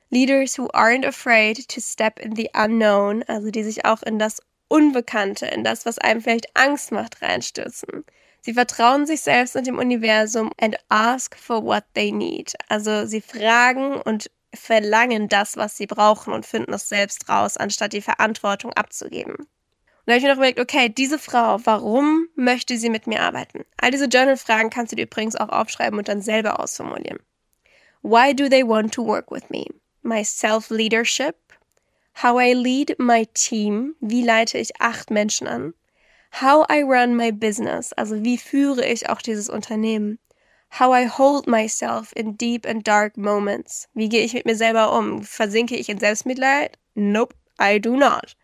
Leaders 0.10 0.58
who 0.58 0.68
aren't 0.74 1.06
afraid 1.06 1.68
to 1.68 1.82
step 1.82 2.20
in 2.20 2.36
the 2.36 2.50
unknown, 2.54 3.24
also 3.28 3.52
die 3.52 3.64
sich 3.64 3.86
auch 3.86 4.02
in 4.02 4.18
das 4.18 4.42
Unbekannte, 4.70 5.46
in 5.48 5.66
das, 5.66 5.86
was 5.86 5.98
einem 5.98 6.22
vielleicht 6.22 6.56
Angst 6.56 6.92
macht, 6.92 7.22
reinstürzen. 7.22 8.06
Sie 8.42 8.54
vertrauen 8.54 9.06
sich 9.06 9.22
selbst 9.22 9.56
und 9.56 9.68
dem 9.68 9.78
Universum 9.78 10.52
and 10.60 10.76
ask 10.90 11.38
for 11.38 11.64
what 11.64 11.84
they 11.94 12.12
need. 12.12 12.54
Also 12.70 13.06
sie 13.06 13.22
fragen 13.22 14.02
und 14.02 14.32
verlangen 14.54 15.30
das, 15.30 15.58
was 15.58 15.78
sie 15.78 15.86
brauchen 15.86 16.34
und 16.34 16.46
finden 16.46 16.74
es 16.74 16.90
selbst 16.90 17.30
raus, 17.30 17.58
anstatt 17.58 17.94
die 17.94 18.02
Verantwortung 18.02 18.74
abzugeben. 18.74 19.36
Und 19.36 19.48
da 20.08 20.14
habe 20.14 20.18
ich 20.18 20.24
mir 20.24 20.30
noch 20.30 20.38
überlegt, 20.38 20.60
okay, 20.60 20.90
diese 20.90 21.20
Frau, 21.20 21.60
warum 21.64 22.28
möchte 22.36 22.78
sie 22.78 22.90
mit 22.90 23.06
mir 23.06 23.22
arbeiten? 23.22 23.64
All 23.78 23.92
diese 23.92 24.06
Journal-Fragen 24.06 24.72
kannst 24.72 24.92
du 24.92 24.96
dir 24.96 25.04
übrigens 25.04 25.36
auch 25.36 25.50
aufschreiben 25.50 26.00
und 26.00 26.08
dann 26.08 26.24
selber 26.24 26.60
ausformulieren. 26.60 27.20
Why 28.02 28.36
do 28.36 28.50
they 28.50 28.68
want 28.68 28.92
to 28.96 29.06
work 29.06 29.30
with 29.30 29.44
me? 29.50 29.68
My 30.02 30.24
self-leadership? 30.24 31.36
How 32.24 32.42
I 32.42 32.54
lead 32.54 32.96
my 32.98 33.28
team? 33.28 33.96
Wie 34.00 34.24
leite 34.24 34.58
ich 34.58 34.82
acht 34.82 35.12
Menschen 35.12 35.48
an? 35.48 35.76
How 36.32 36.66
I 36.70 36.82
run 36.82 37.16
my 37.16 37.32
business, 37.32 37.94
also 37.94 38.24
wie 38.24 38.38
führe 38.38 38.86
ich 38.86 39.10
auch 39.10 39.22
dieses 39.22 39.50
Unternehmen. 39.50 40.18
How 40.80 40.92
I 40.94 41.06
hold 41.06 41.46
myself 41.48 42.14
in 42.16 42.38
deep 42.38 42.66
and 42.66 42.84
dark 42.84 43.18
moments. 43.18 43.88
Wie 43.94 44.08
gehe 44.08 44.24
ich 44.24 44.34
mit 44.34 44.46
mir 44.46 44.56
selber 44.56 44.98
um? 44.98 45.24
Versinke 45.24 45.76
ich 45.76 45.90
in 45.90 46.00
Selbstmitleid? 46.00 46.78
Nope, 46.96 47.36
I 47.60 47.78
do 47.78 47.98
not. 47.98 48.36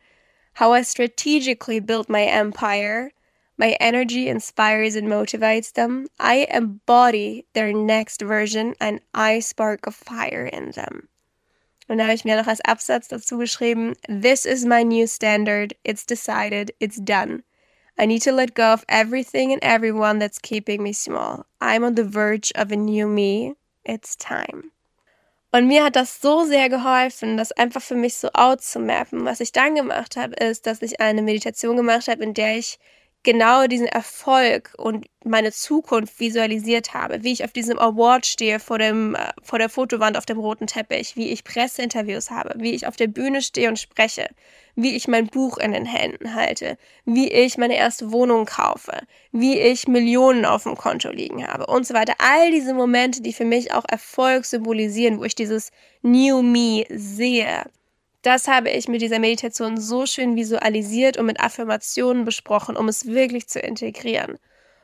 How 0.60 0.74
I 0.74 0.84
strategically 0.84 1.80
build 1.80 2.10
my 2.10 2.24
empire. 2.24 3.12
My 3.58 3.78
energy 3.80 4.28
inspires 4.28 4.96
and 4.96 5.08
motivates 5.08 5.72
them. 5.72 6.08
I 6.20 6.46
embody 6.52 7.46
their 7.54 7.74
next 7.74 8.22
version 8.22 8.76
and 8.80 9.00
I 9.14 9.40
spark 9.40 9.88
a 9.88 9.92
fire 9.92 10.46
in 10.46 10.72
them. 10.72 11.08
Und 11.88 12.00
da 12.00 12.04
habe 12.04 12.14
ich 12.14 12.26
mir 12.26 12.36
noch 12.36 12.48
als 12.48 12.62
Absatz 12.62 13.08
dazu 13.08 13.38
geschrieben, 13.38 13.96
This 14.08 14.46
is 14.46 14.66
my 14.66 14.84
new 14.84 15.08
standard. 15.08 15.74
It's 15.84 16.06
decided. 16.06 16.76
It's 16.80 16.98
done. 16.98 17.44
I 18.00 18.06
need 18.06 18.22
to 18.24 18.32
let 18.32 18.54
go 18.54 18.74
of 18.74 18.86
everything 18.88 19.52
and 19.52 19.64
everyone 19.64 20.20
that's 20.20 20.40
keeping 20.40 20.84
me 20.84 20.94
small. 20.94 21.46
I'm 21.60 21.84
on 21.84 21.96
the 21.96 22.04
verge 22.04 22.52
of 22.56 22.72
a 22.72 22.76
new 22.76 23.08
me. 23.08 23.56
It's 23.84 24.16
time. 24.16 24.72
Und 25.52 25.68
mir 25.68 25.86
hat 25.86 25.96
das 25.96 26.22
so 26.22 26.46
sehr 26.46 26.70
geholfen, 26.70 27.38
das 27.38 27.52
einfach 27.54 27.82
für 27.82 27.96
mich 27.96 28.18
so 28.18 28.30
auszumappen. 28.34 29.26
Was 29.26 29.40
ich 29.40 29.52
dann 29.52 29.76
gemacht 29.76 30.16
habe, 30.16 30.36
ist, 30.36 30.68
dass 30.68 30.82
ich 30.82 31.00
eine 31.00 31.22
Meditation 31.22 31.78
gemacht 31.78 32.08
habe, 32.08 32.22
in 32.24 32.34
der 32.34 32.58
ich 32.58 32.78
genau 33.28 33.68
diesen 33.68 33.88
Erfolg 33.88 34.74
und 34.78 35.06
meine 35.26 35.52
Zukunft 35.52 36.18
visualisiert 36.18 36.94
habe, 36.94 37.24
wie 37.24 37.34
ich 37.34 37.44
auf 37.44 37.52
diesem 37.52 37.78
Award 37.78 38.26
stehe 38.26 38.58
vor, 38.58 38.80
dem, 38.80 39.16
äh, 39.16 39.34
vor 39.44 39.60
der 39.60 39.68
Fotowand 39.68 40.18
auf 40.18 40.26
dem 40.26 40.38
roten 40.38 40.66
Teppich, 40.66 41.18
wie 41.18 41.28
ich 41.28 41.44
Presseinterviews 41.44 42.32
habe, 42.32 42.56
wie 42.58 42.72
ich 42.72 42.88
auf 42.88 42.96
der 42.96 43.08
Bühne 43.08 43.42
stehe 43.42 43.68
und 43.68 43.78
spreche, 43.78 44.30
wie 44.78 44.96
ich 44.96 45.10
mein 45.10 45.28
Buch 45.28 45.58
in 45.58 45.74
den 45.74 45.86
Händen 45.86 46.36
halte, 46.36 46.78
wie 47.04 47.28
ich 47.30 47.58
meine 47.58 47.76
erste 47.76 48.14
Wohnung 48.14 48.46
kaufe, 48.46 49.02
wie 49.34 49.60
ich 49.60 49.90
Millionen 49.90 50.46
auf 50.46 50.64
dem 50.64 50.78
Konto 50.78 51.10
liegen 51.10 51.46
habe 51.46 51.66
und 51.66 51.86
so 51.86 51.94
weiter. 51.94 52.14
All 52.20 52.52
diese 52.52 52.74
Momente, 52.74 53.22
die 53.22 53.34
für 53.34 53.44
mich 53.44 53.74
auch 53.74 53.84
Erfolg 53.90 54.46
symbolisieren, 54.46 55.20
wo 55.20 55.26
ich 55.26 55.36
dieses 55.36 55.72
New 56.02 56.42
Me 56.42 56.86
sehe 56.90 57.66
das 58.22 58.48
habe 58.48 58.70
ich 58.70 58.88
mit 58.88 59.02
dieser 59.02 59.20
Meditation 59.20 59.78
so 59.80 60.06
schön 60.06 60.36
visualisiert 60.36 61.18
und 61.18 61.26
mit 61.26 61.40
Affirmationen 61.40 62.26
besprochen, 62.26 62.76
um 62.78 62.88
es 62.88 63.06
wirklich 63.06 63.48
zu 63.48 63.60
integrieren. 63.60 64.38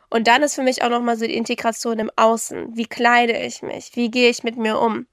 Und 0.10 0.28
dann 0.28 0.44
ist 0.44 0.56
für 0.56 0.64
mich 0.64 0.84
auch 0.84 0.90
nochmal 0.90 1.18
so 1.18 1.26
die 1.26 1.36
Integration 1.36 2.00
im 2.00 2.12
Außen. 2.16 2.76
Wie 2.78 2.86
kleide 2.86 3.38
ich 3.38 3.62
mich? 3.64 3.92
Wie 3.96 4.12
gehe 4.12 4.30
ich 4.30 4.44
mit 4.44 4.58
mir 4.58 4.80
um? 4.80 5.08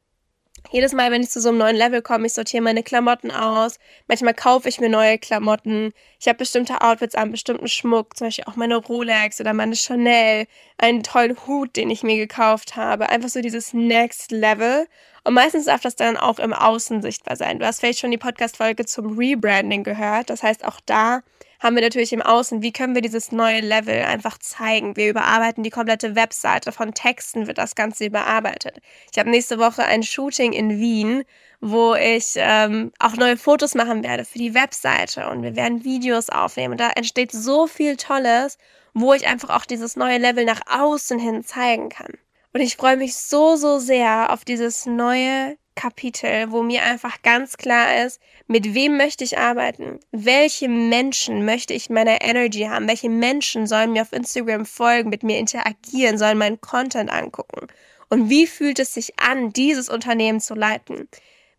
Jedes 0.70 0.92
Mal, 0.92 1.10
wenn 1.10 1.22
ich 1.22 1.30
zu 1.30 1.40
so 1.40 1.48
einem 1.48 1.58
neuen 1.58 1.76
Level 1.76 2.02
komme, 2.02 2.26
ich 2.26 2.32
sortiere 2.32 2.62
meine 2.62 2.82
Klamotten 2.82 3.30
aus. 3.30 3.78
Manchmal 4.06 4.34
kaufe 4.34 4.68
ich 4.68 4.78
mir 4.78 4.88
neue 4.88 5.18
Klamotten. 5.18 5.92
Ich 6.20 6.28
habe 6.28 6.38
bestimmte 6.38 6.80
Outfits 6.80 7.14
an, 7.14 7.32
bestimmten 7.32 7.66
Schmuck, 7.66 8.16
zum 8.16 8.28
Beispiel 8.28 8.44
auch 8.46 8.56
meine 8.56 8.76
Rolex 8.76 9.40
oder 9.40 9.52
meine 9.52 9.74
Chanel, 9.74 10.46
einen 10.78 11.02
tollen 11.02 11.36
Hut, 11.46 11.74
den 11.76 11.90
ich 11.90 12.02
mir 12.02 12.16
gekauft 12.16 12.76
habe. 12.76 13.08
Einfach 13.08 13.28
so 13.28 13.40
dieses 13.40 13.72
Next 13.72 14.30
Level. 14.30 14.86
Und 15.24 15.34
meistens 15.34 15.64
darf 15.64 15.80
das 15.80 15.96
dann 15.96 16.16
auch 16.16 16.38
im 16.38 16.52
Außen 16.52 17.02
sichtbar 17.02 17.36
sein. 17.36 17.58
Du 17.58 17.66
hast 17.66 17.80
vielleicht 17.80 17.98
schon 17.98 18.10
die 18.10 18.18
Podcast-Folge 18.18 18.86
zum 18.86 19.18
Rebranding 19.18 19.82
gehört. 19.82 20.30
Das 20.30 20.42
heißt, 20.42 20.64
auch 20.64 20.80
da 20.86 21.22
haben 21.60 21.76
wir 21.76 21.82
natürlich 21.82 22.12
im 22.12 22.22
Außen, 22.22 22.62
wie 22.62 22.72
können 22.72 22.94
wir 22.94 23.02
dieses 23.02 23.32
neue 23.32 23.60
Level 23.60 24.02
einfach 24.02 24.38
zeigen. 24.38 24.96
Wir 24.96 25.10
überarbeiten 25.10 25.62
die 25.62 25.70
komplette 25.70 26.16
Webseite. 26.16 26.72
Von 26.72 26.94
Texten 26.94 27.46
wird 27.46 27.58
das 27.58 27.74
Ganze 27.74 28.06
überarbeitet. 28.06 28.80
Ich 29.12 29.18
habe 29.18 29.28
nächste 29.28 29.58
Woche 29.58 29.84
ein 29.84 30.02
Shooting 30.02 30.54
in 30.54 30.80
Wien, 30.80 31.24
wo 31.60 31.94
ich 31.94 32.32
ähm, 32.36 32.92
auch 32.98 33.14
neue 33.14 33.36
Fotos 33.36 33.74
machen 33.74 34.02
werde 34.02 34.24
für 34.24 34.38
die 34.38 34.54
Webseite. 34.54 35.28
Und 35.28 35.42
wir 35.42 35.54
werden 35.54 35.84
Videos 35.84 36.30
aufnehmen. 36.30 36.72
Und 36.72 36.80
da 36.80 36.90
entsteht 36.90 37.30
so 37.30 37.66
viel 37.66 37.96
Tolles, 37.96 38.56
wo 38.94 39.12
ich 39.12 39.26
einfach 39.26 39.50
auch 39.50 39.66
dieses 39.66 39.96
neue 39.96 40.18
Level 40.18 40.46
nach 40.46 40.62
außen 40.66 41.18
hin 41.18 41.44
zeigen 41.44 41.90
kann. 41.90 42.14
Und 42.54 42.62
ich 42.62 42.76
freue 42.76 42.96
mich 42.96 43.16
so, 43.16 43.56
so 43.56 43.78
sehr 43.78 44.32
auf 44.32 44.44
dieses 44.46 44.86
neue 44.86 45.56
Kapitel, 45.80 46.52
wo 46.52 46.62
mir 46.62 46.82
einfach 46.82 47.22
ganz 47.22 47.56
klar 47.56 48.04
ist, 48.04 48.20
mit 48.46 48.74
wem 48.74 48.98
möchte 48.98 49.24
ich 49.24 49.38
arbeiten? 49.38 49.98
Welche 50.12 50.68
Menschen 50.68 51.46
möchte 51.46 51.72
ich 51.72 51.88
meiner 51.88 52.20
Energy 52.20 52.64
haben? 52.64 52.86
Welche 52.86 53.08
Menschen 53.08 53.66
sollen 53.66 53.94
mir 53.94 54.02
auf 54.02 54.12
Instagram 54.12 54.66
folgen, 54.66 55.08
mit 55.08 55.22
mir 55.22 55.38
interagieren, 55.38 56.18
sollen 56.18 56.36
meinen 56.36 56.60
Content 56.60 57.10
angucken? 57.10 57.66
Und 58.10 58.28
wie 58.28 58.46
fühlt 58.46 58.78
es 58.78 58.92
sich 58.92 59.18
an, 59.18 59.54
dieses 59.54 59.88
Unternehmen 59.88 60.40
zu 60.40 60.54
leiten? 60.54 61.08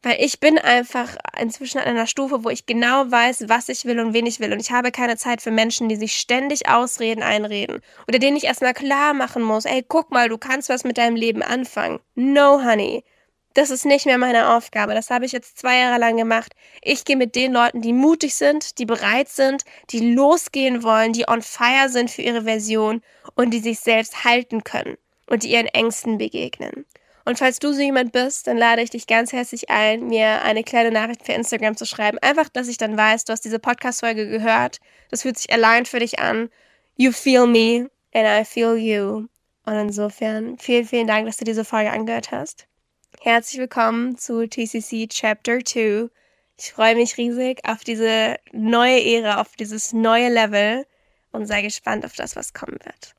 Weil 0.04 0.18
ich 0.20 0.40
bin 0.40 0.60
einfach 0.60 1.16
inzwischen 1.40 1.80
an 1.80 1.88
einer 1.88 2.06
Stufe, 2.06 2.44
wo 2.44 2.50
ich 2.50 2.68
genau 2.68 3.10
weiß, 3.10 3.50
was 3.50 3.70
ich 3.70 3.86
will 3.86 4.00
und 4.00 4.14
wen 4.14 4.28
ich 4.28 4.40
will. 4.40 4.54
Und 4.54 4.60
ich 4.60 4.72
habe 4.72 4.92
keine 4.92 5.18
Zeit 5.18 5.42
für 5.42 5.52
Menschen, 5.52 5.90
die 5.90 5.96
sich 5.96 6.14
ständig 6.16 6.70
Ausreden 6.70 7.24
einreden. 7.24 7.82
Oder 8.08 8.20
denen 8.20 8.38
ich 8.38 8.44
erstmal 8.44 8.76
klar 8.76 9.16
machen 9.16 9.42
muss, 9.42 9.66
ey, 9.66 9.84
guck 9.88 10.12
mal, 10.12 10.30
du 10.30 10.38
kannst 10.38 10.70
was 10.70 10.84
mit 10.84 11.00
deinem 11.00 11.16
Leben 11.16 11.42
anfangen. 11.42 12.00
No, 12.14 12.64
honey. 12.64 13.04
Das 13.54 13.70
ist 13.70 13.86
nicht 13.86 14.06
mehr 14.06 14.18
meine 14.18 14.56
Aufgabe. 14.56 14.94
Das 14.94 15.10
habe 15.10 15.26
ich 15.26 15.34
jetzt 15.34 15.58
zwei 15.58 15.80
Jahre 15.80 16.00
lang 16.00 16.16
gemacht. 16.16 16.54
Ich 16.82 17.04
gehe 17.04 17.18
mit 17.18 17.36
den 17.36 17.52
Leuten, 17.52 17.82
die 17.82 17.92
mutig 17.92 18.36
sind, 18.36 18.78
die 18.78 18.86
bereit 18.86 19.28
sind, 19.28 19.64
die 19.90 20.14
losgehen 20.14 20.84
wollen, 20.84 21.12
die 21.12 21.28
on 21.28 21.42
fire 21.42 21.90
sind 21.90 22.10
für 22.10 22.22
ihre 22.22 22.44
Version 22.44 23.02
und 23.36 23.52
die 23.52 23.60
sich 23.60 23.80
selbst 23.80 24.24
halten 24.24 24.64
können 24.64 24.98
und 25.28 25.44
die 25.44 25.52
ihren 25.52 25.68
Ängsten 25.68 26.18
begegnen. 26.18 26.86
Und 27.26 27.38
falls 27.38 27.60
du 27.60 27.74
so 27.74 27.82
jemand 27.82 28.14
bist, 28.14 28.48
dann 28.48 28.58
lade 28.58 28.82
ich 28.82 28.90
dich 28.90 29.06
ganz 29.06 29.32
herzlich 29.32 29.70
ein, 29.70 30.08
mir 30.08 30.42
eine 30.44 30.64
kleine 30.64 30.92
Nachricht 30.92 31.26
für 31.26 31.34
Instagram 31.34 31.76
zu 31.78 31.86
schreiben. 31.86 32.18
Einfach, 32.20 32.50
dass 32.50 32.68
ich 32.68 32.78
dann 32.78 32.98
weiß, 32.98 33.26
du 33.26 33.34
hast 33.34 33.46
diese 33.46 33.60
Podcast-Folge 33.60 34.28
gehört. 34.28 34.80
Das 35.10 35.22
fühlt 35.22 35.38
sich 35.38 35.52
allein 35.54 35.86
für 35.86 36.00
dich 36.00 36.20
an. 36.20 36.50
You 36.96 37.12
feel 37.12 37.46
me 37.48 37.90
and 38.14 38.28
I 38.28 38.44
feel 38.44 38.76
you. 38.76 39.28
Und 39.66 39.76
insofern 39.76 40.58
vielen, 40.58 40.86
vielen 40.86 41.08
Dank, 41.08 41.28
dass 41.28 41.38
du 41.38 41.46
diese 41.46 41.66
Folge 41.66 41.92
angehört 41.92 42.32
hast. 42.32 42.66
Herzlich 43.24 43.60
willkommen 43.60 44.18
zu 44.18 44.48
TCC 44.48 45.08
Chapter 45.08 45.60
2. 45.64 46.10
Ich 46.58 46.74
freue 46.74 46.96
mich 46.96 47.18
riesig 47.18 47.60
auf 47.66 47.84
diese 47.84 48.38
neue 48.52 49.00
Ära, 49.00 49.40
auf 49.40 49.56
dieses 49.56 49.94
neue 49.94 50.30
Level 50.30 50.88
und 51.32 51.46
sei 51.46 51.62
gespannt 51.62 52.04
auf 52.04 52.16
das, 52.16 52.36
was 52.36 52.52
kommen 52.54 52.80
wird. 52.84 53.14